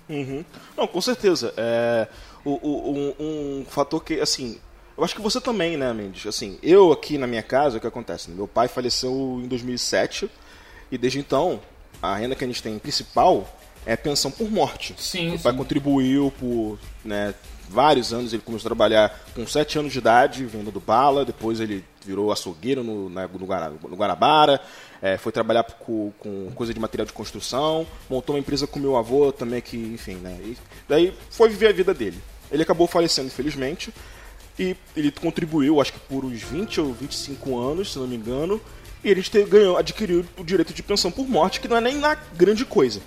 [0.09, 0.45] Uhum.
[0.77, 1.53] Não, com certeza.
[1.57, 2.07] É,
[2.45, 4.57] o, o, um, um fator que, assim,
[4.97, 6.25] eu acho que você também, né, Mendes?
[6.25, 8.31] Assim, eu aqui na minha casa, o que acontece?
[8.31, 10.29] Meu pai faleceu em 2007
[10.91, 11.59] e desde então
[12.01, 13.47] a renda que a gente tem principal
[13.85, 14.95] é pensão por morte.
[14.97, 15.29] Sim.
[15.29, 15.57] Meu pai sim.
[15.57, 17.33] contribuiu por né,
[17.69, 18.33] vários anos.
[18.33, 21.23] Ele começou a trabalhar com 7 anos de idade, vendendo bala.
[21.23, 24.59] Depois ele virou açougueiro no, na, no, Guanabara.
[25.01, 27.85] É, foi trabalhar com, com, coisa de material de construção.
[28.09, 30.37] Montou uma empresa com meu avô também, que, enfim, né?
[30.43, 30.57] E
[30.87, 32.21] daí foi viver a vida dele.
[32.51, 33.93] Ele acabou falecendo, infelizmente.
[34.59, 38.59] E ele contribuiu, acho que por uns 20 ou 25 anos, se não me engano.
[39.03, 42.15] E ele ganhou, adquiriu o direito de pensão por morte, que não é nem na
[42.15, 42.99] grande coisa.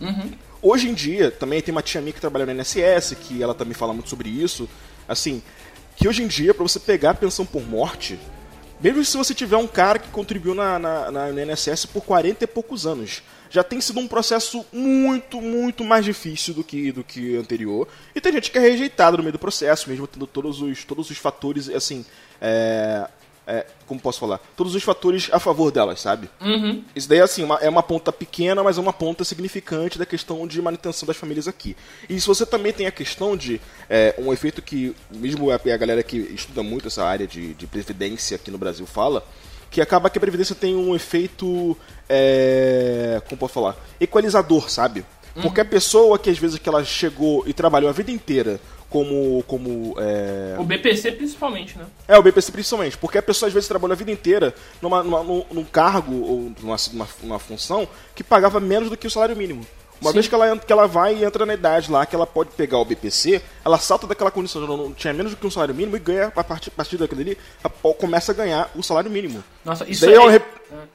[0.00, 0.32] Uhum.
[0.60, 3.74] Hoje em dia, também tem uma tia minha que trabalha no NSS, que ela também
[3.74, 4.68] fala muito sobre isso.
[5.08, 5.40] Assim,
[5.94, 8.18] que hoje em dia, para você pegar a pensão por morte,
[8.80, 12.44] mesmo se você tiver um cara que contribuiu na, na, na, no INSS por 40
[12.44, 17.04] e poucos anos, já tem sido um processo muito, muito mais difícil do que do
[17.04, 17.88] que anterior.
[18.14, 21.10] E tem gente que é rejeitada no meio do processo, mesmo tendo todos os, todos
[21.10, 22.04] os fatores, assim,
[22.40, 23.08] é,
[23.46, 24.38] é, como posso falar?
[24.56, 26.28] Todos os fatores a favor delas, sabe?
[26.40, 26.82] Uhum.
[26.96, 30.44] Isso daí assim, uma, é uma ponta pequena, mas é uma ponta significante da questão
[30.48, 31.76] de manutenção das famílias aqui.
[32.08, 35.76] E se você também tem a questão de é, um efeito que, mesmo a, a,
[35.76, 39.24] galera que estuda muito essa área de, de previdência aqui no Brasil fala,
[39.70, 41.76] que acaba que a previdência tem um efeito,
[42.08, 45.04] é, como posso falar, equalizador, sabe?
[45.34, 45.42] Uhum.
[45.42, 49.42] Porque a pessoa que às vezes que ela chegou e trabalhou a vida inteira como.
[49.46, 50.56] como é...
[50.58, 51.86] O BPC principalmente, né?
[52.08, 55.22] É, o BPC principalmente, porque a pessoa às vezes trabalha a vida inteira numa, numa,
[55.22, 59.36] num, num cargo ou numa, numa, numa função que pagava menos do que o salário
[59.36, 59.66] mínimo.
[60.00, 60.14] Uma Sim.
[60.14, 62.78] vez que ela, que ela vai e entra na idade lá, que ela pode pegar
[62.78, 65.96] o BPC, ela salta daquela condição de não tinha menos do que um salário mínimo
[65.96, 67.38] e ganha, a partir, a partir daquele ali,
[67.98, 69.42] começa a ganhar o salário mínimo.
[69.64, 70.42] Nossa, isso Daí é, é,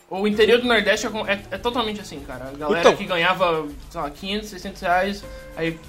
[0.09, 2.49] O interior do Nordeste é, é, é, totalmente assim, cara.
[2.53, 5.23] A galera então, que ganhava, sei lá, 500, 600 reais,
[5.55, 5.79] aí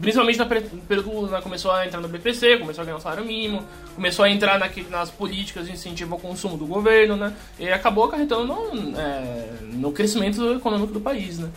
[0.00, 3.62] principalmente no período né, começou a entrar no BPC, começou a ganhar um salário mínimo,
[3.94, 7.34] começou a entrar naquele, nas políticas de incentivo ao consumo do governo, né?
[7.58, 11.50] E acabou acarretando no, é, no crescimento econômico do país, né?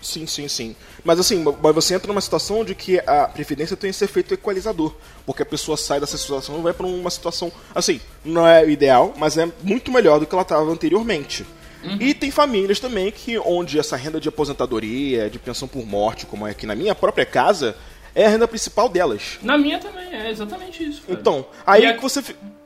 [0.00, 0.74] Sim, sim, sim.
[1.04, 4.94] Mas assim, você entra numa situação de que a previdência tem que ser feito equalizador.
[5.26, 9.12] Porque a pessoa sai dessa situação e vai para uma situação, assim, não é ideal,
[9.16, 11.44] mas é muito melhor do que ela estava anteriormente.
[11.84, 11.96] Uhum.
[12.00, 16.46] E tem famílias também que onde essa renda de aposentadoria, de pensão por morte, como
[16.46, 17.76] é aqui na minha própria casa,
[18.14, 19.38] é a renda principal delas.
[19.42, 21.02] Na minha também, é exatamente isso.
[21.02, 21.18] Cara.
[21.18, 22.22] Então, aí que você.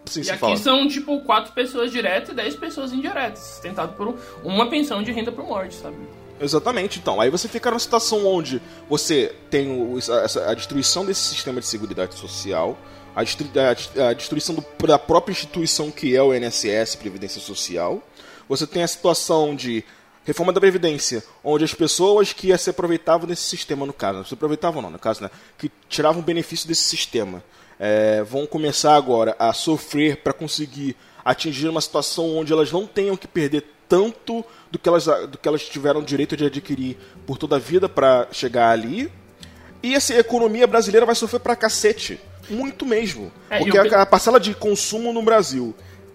[0.06, 0.56] Sim, e aqui fala.
[0.56, 5.32] são, tipo, quatro pessoas diretas e dez pessoas indiretas, sustentado por uma pensão de renda
[5.32, 5.96] por morte, sabe?
[6.40, 7.20] Exatamente, então.
[7.20, 11.66] Aí você fica numa situação onde você tem o, a, a, destruição desse sistema de
[11.66, 12.76] seguridade social,
[13.14, 18.02] a, a, a destruição do, da própria instituição que é o INSS, Previdência Social.
[18.48, 19.84] Você tem a situação de
[20.24, 24.34] reforma da Previdência, onde as pessoas que se aproveitavam desse sistema, no caso, não se
[24.34, 27.44] aproveitavam não, no caso, né, que tiravam benefício desse sistema,
[27.78, 33.16] é, vão começar agora a sofrer para conseguir atingir uma situação onde elas não tenham
[33.16, 34.44] que perder tanto
[34.74, 38.26] do que elas, do que elas tiveram direito de adquirir por toda a vida para
[38.32, 39.10] chegar ali.
[39.80, 42.20] E essa economia brasileira vai sofrer pra cacete.
[42.50, 43.30] Muito mesmo.
[43.48, 45.72] É, porque a, a parcela de consumo no Brasil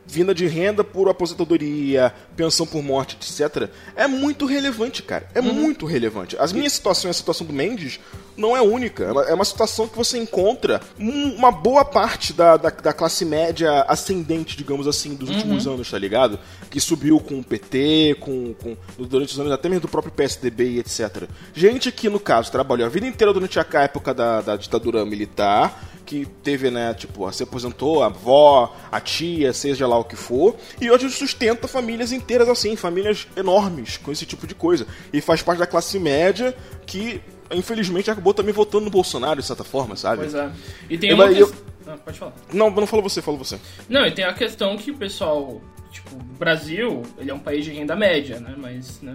[0.09, 5.29] vinda de renda por aposentadoria, pensão por morte, etc., é muito relevante, cara.
[5.35, 5.53] É uhum.
[5.53, 6.35] muito relevante.
[6.39, 7.99] As minhas situações, a situação do Mendes,
[8.35, 9.03] não é única.
[9.27, 14.57] É uma situação que você encontra uma boa parte da, da, da classe média ascendente,
[14.57, 15.73] digamos assim, dos últimos uhum.
[15.73, 16.39] anos, tá ligado?
[16.71, 20.71] Que subiu com o PT, com, com, durante os anos até mesmo do próprio PSDB
[20.71, 21.29] e etc.
[21.53, 25.98] Gente que, no caso, trabalhou a vida inteira durante a época da, da ditadura militar,
[26.09, 30.55] que teve, né, tipo, se aposentou, a avó, a tia, seja lá o que for,
[30.81, 34.87] e hoje sustenta famílias inteiras assim, famílias enormes com esse tipo de coisa.
[35.13, 36.55] E faz parte da classe média
[36.87, 40.21] que infelizmente acabou também votando no Bolsonaro de certa forma, sabe?
[40.21, 40.51] Pois é.
[40.89, 41.53] E tem uma eu...
[41.85, 42.33] ah, pode falar.
[42.51, 43.59] Não, não fala você, fala você.
[43.87, 47.63] Não, e tem a questão que o pessoal tipo, o Brasil, ele é um país
[47.65, 48.55] de renda média, né?
[48.57, 49.13] Mas, né,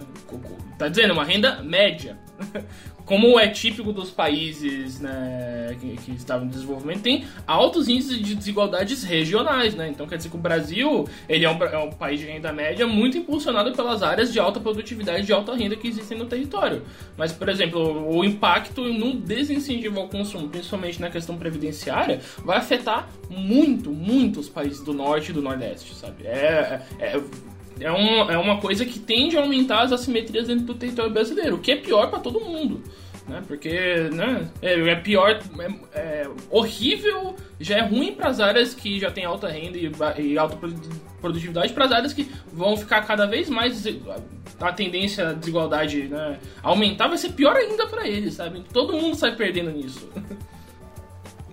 [0.79, 2.17] tá dizendo, uma renda média.
[3.05, 8.35] como é típico dos países né, que, que, estavam em desenvolvimento, tem altos índices de
[8.35, 9.89] desigualdades regionais, né?
[9.89, 12.87] Então quer dizer que o Brasil ele é um, é um, país de renda média
[12.87, 16.83] muito impulsionado pelas áreas de alta produtividade e de alta renda que existem no território.
[17.17, 23.09] Mas, por exemplo, o impacto no desincentivo ao consumo, principalmente na questão previdenciária, vai afetar
[23.29, 26.27] muito, muito os países do norte e do nordeste, sabe?
[26.27, 27.21] É, é,
[27.81, 31.57] é, um, é uma coisa que tende a aumentar as assimetrias dentro do território brasileiro,
[31.57, 32.83] o que é pior para todo mundo.
[33.27, 33.43] Né?
[33.47, 33.71] Porque
[34.13, 39.11] né, é, é pior, é, é, horrível, já é ruim para as áreas que já
[39.11, 40.59] têm alta renda e, e alta
[41.21, 43.85] produtividade, para as áreas que vão ficar cada vez mais
[44.61, 48.63] a tendência à desigualdade né, aumentar, vai ser pior ainda para eles, sabe?
[48.73, 50.09] Todo mundo sai perdendo nisso.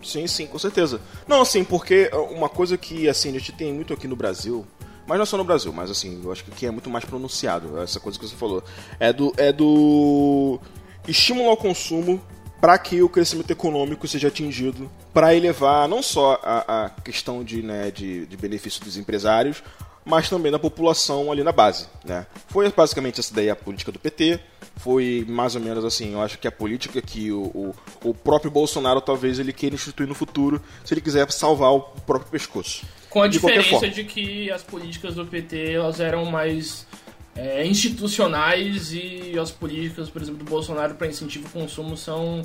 [0.04, 1.00] Sim, sim, com certeza.
[1.28, 4.66] Não, assim, porque uma coisa que assim, a gente tem muito aqui no Brasil
[5.12, 7.04] mas não é só no Brasil, mas assim, eu acho que aqui é muito mais
[7.04, 8.64] pronunciado, essa coisa que você falou.
[8.98, 10.58] É do, é do
[11.06, 12.22] estímulo ao consumo
[12.62, 17.62] para que o crescimento econômico seja atingido, para elevar não só a, a questão de,
[17.62, 19.62] né, de, de benefício dos empresários,
[20.06, 21.88] mas também da população ali na base.
[22.06, 22.26] Né?
[22.48, 24.40] Foi basicamente essa daí a política do PT,
[24.78, 28.50] foi mais ou menos assim, eu acho que a política que o, o, o próprio
[28.50, 32.86] Bolsonaro talvez ele queira instituir no futuro, se ele quiser salvar o próprio pescoço.
[33.12, 36.88] Com a de diferença de que as políticas do PT elas eram mais
[37.36, 42.42] é, institucionais e as políticas, por exemplo, do Bolsonaro para incentivo ao consumo são,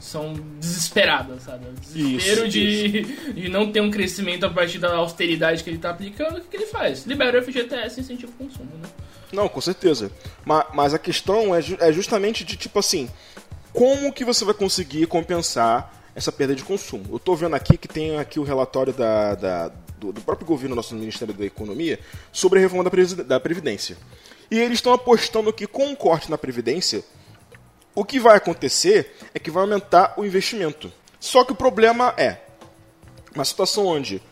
[0.00, 1.66] são desesperadas, sabe?
[1.80, 3.32] Desespero isso, de, isso.
[3.32, 6.48] de não ter um crescimento a partir da austeridade que ele está aplicando, o que,
[6.48, 7.04] que, ele faz?
[7.04, 8.88] Libera o FGTS e incentivo ao consumo, né?
[9.30, 10.10] Não, com certeza.
[10.46, 13.10] Mas, mas a questão é, é justamente de tipo assim,
[13.70, 17.04] como que você vai conseguir compensar essa perda de consumo?
[17.10, 20.74] Eu estou vendo aqui que tem aqui o relatório da, da do, do, próprio governo,
[20.74, 21.98] nosso Ministério da Economia,
[22.32, 23.96] sobre a reforma da, da Previdência.
[24.50, 27.04] E eles estão apostando que com o corte na Previdência,
[27.94, 30.92] o que vai acontecer é que vai aumentar o investimento.
[31.18, 32.40] Só que o problema é
[33.34, 34.22] uma situação onde,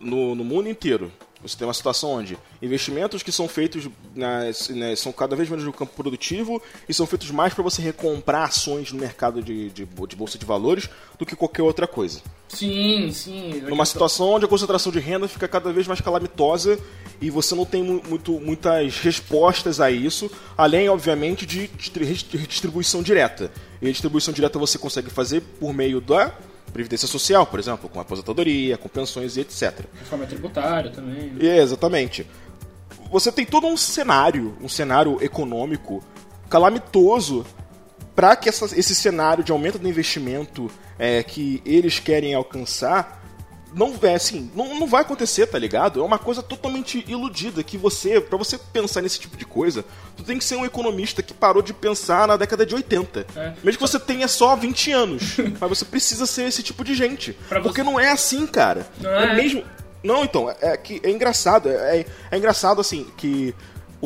[0.00, 1.12] no, no mundo inteiro,
[1.42, 5.64] você tem uma situação onde investimentos que são feitos nas, né, são cada vez menos
[5.64, 9.84] no campo produtivo e são feitos mais para você recomprar ações no mercado de, de,
[9.84, 12.20] de, bolsa de valores do que qualquer outra coisa.
[12.48, 13.60] Sim, sim.
[13.68, 16.78] Numa situação onde a concentração de renda fica cada vez mais calamitosa
[17.20, 21.70] e você não tem muito, muitas respostas a isso, além, obviamente, de
[22.32, 23.50] redistribuição direta.
[23.80, 26.32] E a distribuição direta você consegue fazer por meio da
[26.72, 29.80] previdência social, por exemplo, com aposentadoria, com pensões e etc.
[29.98, 31.30] Reforma tributária também.
[31.30, 31.46] Né?
[31.46, 32.26] É, exatamente.
[33.10, 36.02] Você tem todo um cenário, um cenário econômico
[36.48, 37.46] calamitoso
[38.14, 43.25] para que essa, esse cenário de aumento do investimento é, que eles querem alcançar
[43.76, 46.00] não é assim, não, não vai acontecer, tá ligado?
[46.00, 49.84] É uma coisa totalmente iludida que você, para você pensar nesse tipo de coisa,
[50.16, 53.26] tu tem que ser um economista que parou de pensar na década de 80.
[53.36, 53.52] É.
[53.62, 57.34] Mesmo que você tenha só 20 anos, mas você precisa ser esse tipo de gente.
[57.50, 57.90] Pra Porque você...
[57.90, 58.86] não é assim, cara.
[58.98, 59.62] Não é, é mesmo
[60.02, 63.54] Não, então, é, é que é engraçado, é, é, é engraçado assim que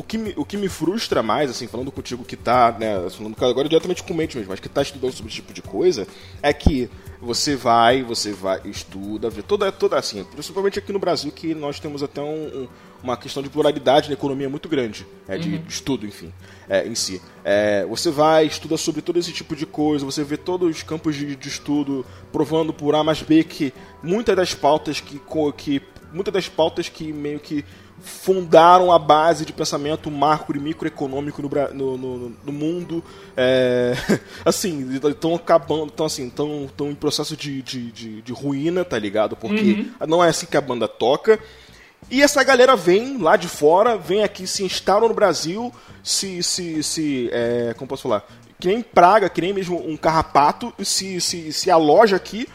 [0.01, 3.37] o que, me, o que me frustra mais, assim, falando contigo que tá, né, falando
[3.45, 6.09] agora diretamente com o mente mesmo, mas que tá estudando sobre esse tipo de coisa,
[6.43, 6.89] é que
[7.21, 11.79] você vai, você vai, estuda, vê toda, toda assim, principalmente aqui no Brasil, que nós
[11.79, 12.69] temos até um, um,
[13.03, 15.65] uma questão de pluralidade na economia muito grande, é, de uhum.
[15.69, 16.33] estudo, enfim,
[16.67, 17.21] é, em si.
[17.45, 21.15] É, você vai, estuda sobre todo esse tipo de coisa, você vê todos os campos
[21.15, 23.71] de, de estudo, provando por A mais B que
[24.03, 25.21] muitas das pautas que,
[25.59, 27.67] que muitas das pautas que meio que
[28.03, 33.03] fundaram a base de pensamento macro e microeconômico no, no, no, no mundo.
[33.37, 33.95] É,
[34.45, 39.37] assim, estão acabando, estão assim, estão em processo de, de, de, de, ruína, tá ligado?
[39.37, 40.07] Porque uhum.
[40.07, 41.39] não é assim que a banda toca.
[42.11, 45.73] E essa galera vem lá de fora, vem aqui, se instala no Brasil,
[46.03, 46.43] se.
[46.43, 48.25] se, se é, como posso falar?
[48.59, 52.47] Que nem praga, que nem mesmo um carrapato, se, se, se aloja aqui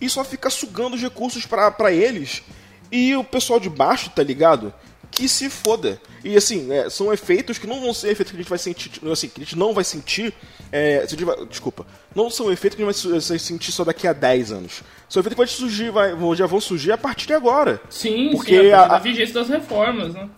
[0.00, 2.42] e só fica sugando os recursos para eles.
[2.90, 4.72] E o pessoal de baixo, tá ligado?
[5.10, 6.00] Que se foda.
[6.24, 8.90] E assim, é, são efeitos que não vão ser efeitos que a gente vai sentir,
[9.10, 10.32] assim, que a gente não vai sentir.
[10.72, 11.04] É,
[11.48, 14.82] desculpa, não são efeitos que a gente vai sentir só daqui a 10 anos.
[15.08, 17.80] São efeitos que vai surgir, vai, já vão surgir a partir de agora.
[17.90, 20.28] Sim, porque sim, a, a, a vigência das reformas, né?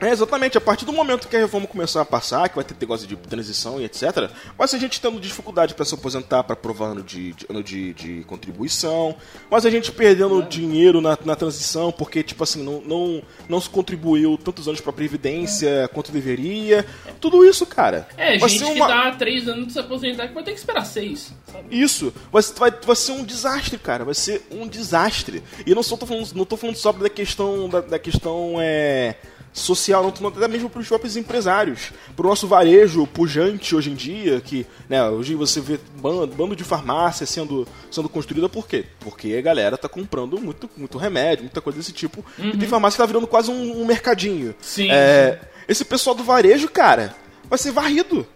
[0.00, 0.56] É, exatamente.
[0.56, 3.16] A partir do momento que a reforma começar a passar, que vai ter negócio de
[3.16, 4.30] transição e etc.,
[4.70, 7.92] ser a gente tendo dificuldade para se aposentar, para provar ano de, de, ano de,
[7.94, 9.16] de contribuição,
[9.50, 10.46] mas a gente perdendo é.
[10.46, 14.92] dinheiro na, na transição, porque, tipo assim, não, não, não se contribuiu tantos anos para
[14.92, 15.88] Previdência é.
[15.88, 16.86] quanto deveria.
[17.20, 18.08] Tudo isso, cara.
[18.16, 18.86] É, vai gente uma...
[18.86, 21.32] que dá três anos de se aposentar que vai ter que esperar seis.
[21.50, 21.66] Sabe?
[21.70, 22.12] Isso.
[22.30, 24.04] Vai, vai, vai ser um desastre, cara.
[24.04, 25.42] Vai ser um desastre.
[25.66, 27.68] E não, só tô falando, não tô falando só da questão.
[27.68, 28.54] Da, da questão.
[28.58, 29.16] É
[29.52, 33.94] social, não, até mesmo para os próprios empresários, para o nosso varejo pujante hoje em
[33.94, 38.84] dia, que né, hoje você vê bando, bando de farmácia sendo, sendo construída, por quê?
[39.00, 42.48] Porque a galera tá comprando muito, muito remédio, muita coisa desse tipo, uhum.
[42.48, 42.68] e tem uhum.
[42.68, 44.54] farmácia que tá virando quase um, um mercadinho.
[44.60, 45.40] Sim, é.
[45.68, 47.14] Esse pessoal do varejo, cara,
[47.48, 48.26] vai ser varrido.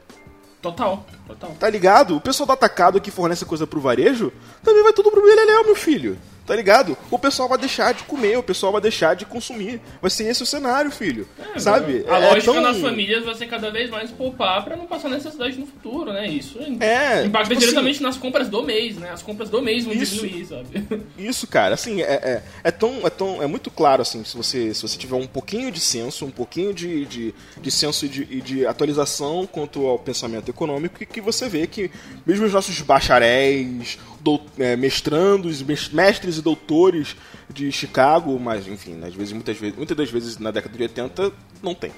[0.61, 1.57] Total, total.
[1.59, 2.17] Tá ligado?
[2.17, 5.77] O pessoal do atacado que fornece coisa pro varejo, também vai tudo pro Beleléu, meu
[5.77, 6.17] filho.
[6.47, 6.97] Tá ligado?
[7.11, 9.81] O pessoal vai deixar de comer, o pessoal vai deixar de consumir.
[10.01, 11.27] Vai ser esse o cenário, filho.
[11.55, 12.05] É, sabe?
[12.07, 12.61] A é, lógica tão...
[12.61, 16.29] nas famílias vai ser cada vez mais poupar para não passar necessidade no futuro, né?
[16.29, 19.11] Isso é, impacta tipo diretamente assim, nas compras do mês, né?
[19.11, 20.85] As compras do mês vão isso, diminuir, sabe?
[21.17, 23.43] Isso, cara, assim, é, é, é, tão, é tão.
[23.43, 26.75] É muito claro, assim, se você, se você tiver um pouquinho de senso, um pouquinho
[26.75, 31.49] de, de, de senso e de, de atualização quanto ao pensamento econômico, que, que você
[31.49, 31.91] vê que
[32.27, 35.63] mesmo os nossos bacharéis, do, é, mestrandos,
[35.93, 37.15] mestres e doutores
[37.53, 41.33] de Chicago, mas enfim, às vezes, muitas, vezes, muitas das vezes na década de 80
[41.63, 41.93] não tem.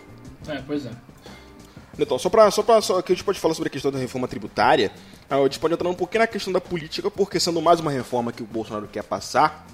[0.48, 0.90] É, pois é.
[1.96, 3.98] Então, só para só pra, só que a gente pode falar sobre a questão da
[3.98, 4.90] reforma tributária,
[5.30, 8.32] a gente pode entrar um pouquinho na questão da política, porque sendo mais uma reforma
[8.32, 9.64] que o Bolsonaro quer passar,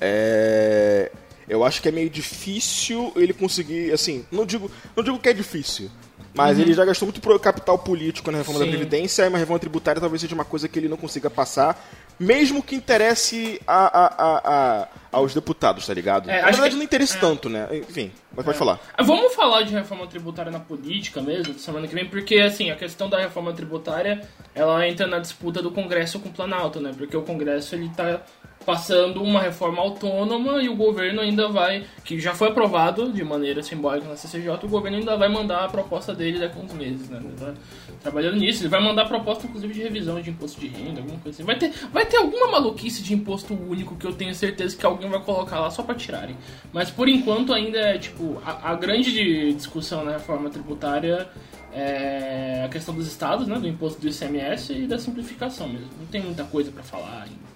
[0.00, 1.12] é,
[1.48, 5.32] eu acho que é meio difícil ele conseguir, assim, não digo, não digo que é
[5.32, 5.88] difícil,
[6.36, 6.64] mas uhum.
[6.64, 8.66] ele já gastou muito capital político na reforma Sim.
[8.66, 11.82] da Previdência e uma reforma tributária talvez seja uma coisa que ele não consiga passar,
[12.18, 16.30] mesmo que interesse a, a, a, aos deputados, tá ligado?
[16.30, 16.76] É, na verdade, que...
[16.76, 17.20] não interessa é.
[17.20, 17.68] tanto, né?
[17.72, 18.58] Enfim, mas pode é.
[18.58, 18.80] falar.
[18.98, 23.08] Vamos falar de reforma tributária na política mesmo, semana que vem, porque, assim, a questão
[23.08, 24.22] da reforma tributária,
[24.54, 26.92] ela entra na disputa do Congresso com o Planalto, né?
[26.96, 28.20] Porque o Congresso, ele tá
[28.66, 33.62] passando uma reforma autônoma e o governo ainda vai, que já foi aprovado de maneira
[33.62, 37.08] simbólica na CCJ, o governo ainda vai mandar a proposta dele daqui a uns meses,
[37.08, 37.20] né?
[37.22, 37.54] Ele tá
[38.02, 41.18] trabalhando nisso, ele vai mandar a proposta, inclusive, de revisão de imposto de renda, alguma
[41.20, 41.44] coisa assim.
[41.44, 45.08] Vai ter, vai ter alguma maluquice de imposto único que eu tenho certeza que alguém
[45.08, 46.36] vai colocar lá só pra tirarem.
[46.72, 51.28] Mas por enquanto ainda é, tipo, a, a grande discussão na reforma tributária
[51.72, 53.58] é a questão dos estados, né?
[53.58, 55.90] Do imposto do ICMS e da simplificação mesmo.
[55.98, 57.46] Não tem muita coisa para falar ainda.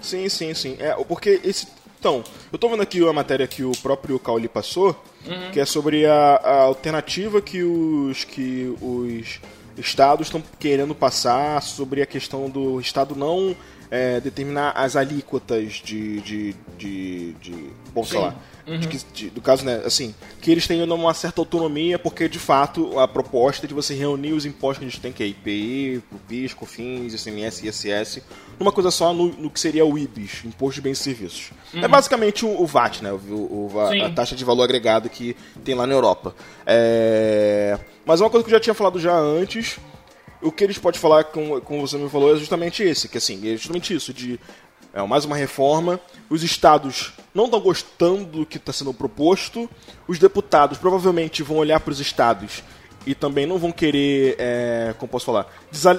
[0.00, 0.76] Sim, sim, sim.
[0.78, 1.66] É, porque esse.
[1.98, 2.22] Então,
[2.52, 5.50] eu tô vendo aqui a matéria que o próprio Cauli passou, uhum.
[5.50, 9.40] que é sobre a, a, alternativa que os, que os
[9.78, 13.56] estados estão querendo passar sobre a questão do estado não
[13.90, 16.20] é, determinar as alíquotas de.
[16.20, 18.34] de, de, de bom, sei lá
[18.68, 18.78] Uhum.
[18.80, 22.98] De, de, do caso, né, assim, que eles tenham uma certa autonomia, porque de fato
[22.98, 26.52] a proposta de você reunir os impostos que a gente tem, que é IPI, PIS,
[26.52, 28.22] COFINS, ICMS e ISS,
[28.58, 31.50] numa coisa só no, no, que seria o IBIS, Imposto de Bens e Serviços.
[31.72, 31.84] É uhum.
[31.84, 33.70] É basicamente o, o VAT, né, o, o,
[34.04, 36.34] a taxa de valor agregado que tem lá na Europa.
[36.66, 37.78] É...
[38.04, 39.78] Mas uma coisa que eu já tinha falado já antes
[40.40, 43.40] o que eles podem falar, como, como você me falou, é justamente esse, que assim,
[43.50, 44.38] é justamente isso, de
[44.92, 46.00] é, mais uma reforma,
[46.30, 49.68] os estados não estão gostando do que está sendo proposto,
[50.06, 52.62] os deputados provavelmente vão olhar para os estados
[53.06, 55.46] e também não vão querer, é, como posso falar,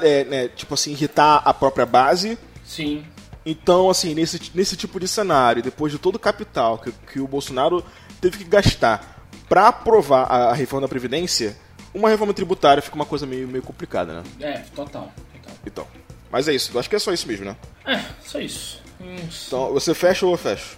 [0.01, 2.37] é, né, tipo assim, irritar a própria base.
[2.69, 3.03] Sim.
[3.43, 7.27] Então, assim, nesse, nesse tipo de cenário, depois de todo o capital que, que o
[7.27, 7.83] Bolsonaro
[8.21, 11.57] teve que gastar para aprovar a, a reforma da Previdência,
[11.91, 14.23] uma reforma tributária fica uma coisa meio, meio complicada, né?
[14.39, 15.57] É, total, total.
[15.65, 15.87] Então.
[16.31, 17.57] Mas é isso, eu acho que é só isso mesmo, né?
[17.87, 18.83] É, só isso.
[18.99, 20.77] Então, você fecha ou eu fecho?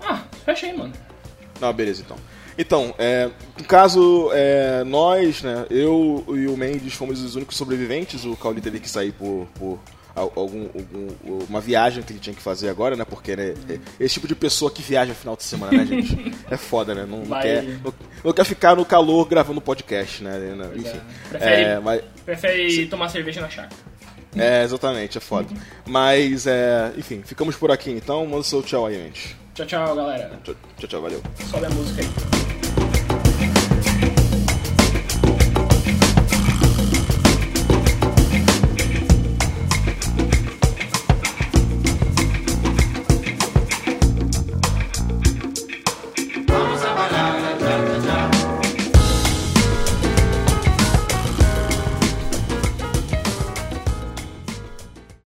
[0.00, 0.92] Ah, fecha aí, mano.
[1.60, 2.16] Não, beleza, então.
[2.58, 8.24] Então, é, no caso, é, nós, né, eu e o Mendes fomos os únicos sobreviventes.
[8.24, 9.78] O Cauli teve que sair por, por
[10.18, 13.04] algum, algum, uma viagem que ele tinha que fazer agora, né?
[13.04, 16.38] Porque né, é esse tipo de pessoa que viaja no final de semana, né, gente?
[16.50, 17.06] É foda, né?
[17.08, 17.92] Não, não quer, não,
[18.24, 20.56] não, quer ficar no calor gravando podcast, né?
[20.74, 20.88] Enfim.
[20.88, 21.28] É.
[21.28, 22.02] Prefere, é, mas...
[22.24, 23.76] prefere tomar cerveja na chácara.
[24.36, 25.48] É, exatamente, é foda.
[25.86, 28.26] Mas, é, enfim, ficamos por aqui então.
[28.26, 29.36] Manda seu tchau aí, gente.
[29.54, 30.30] Tchau, tchau, galera.
[30.44, 30.54] Tchau,
[30.88, 31.22] tchau, valeu.
[31.50, 32.57] Sobe a música aí.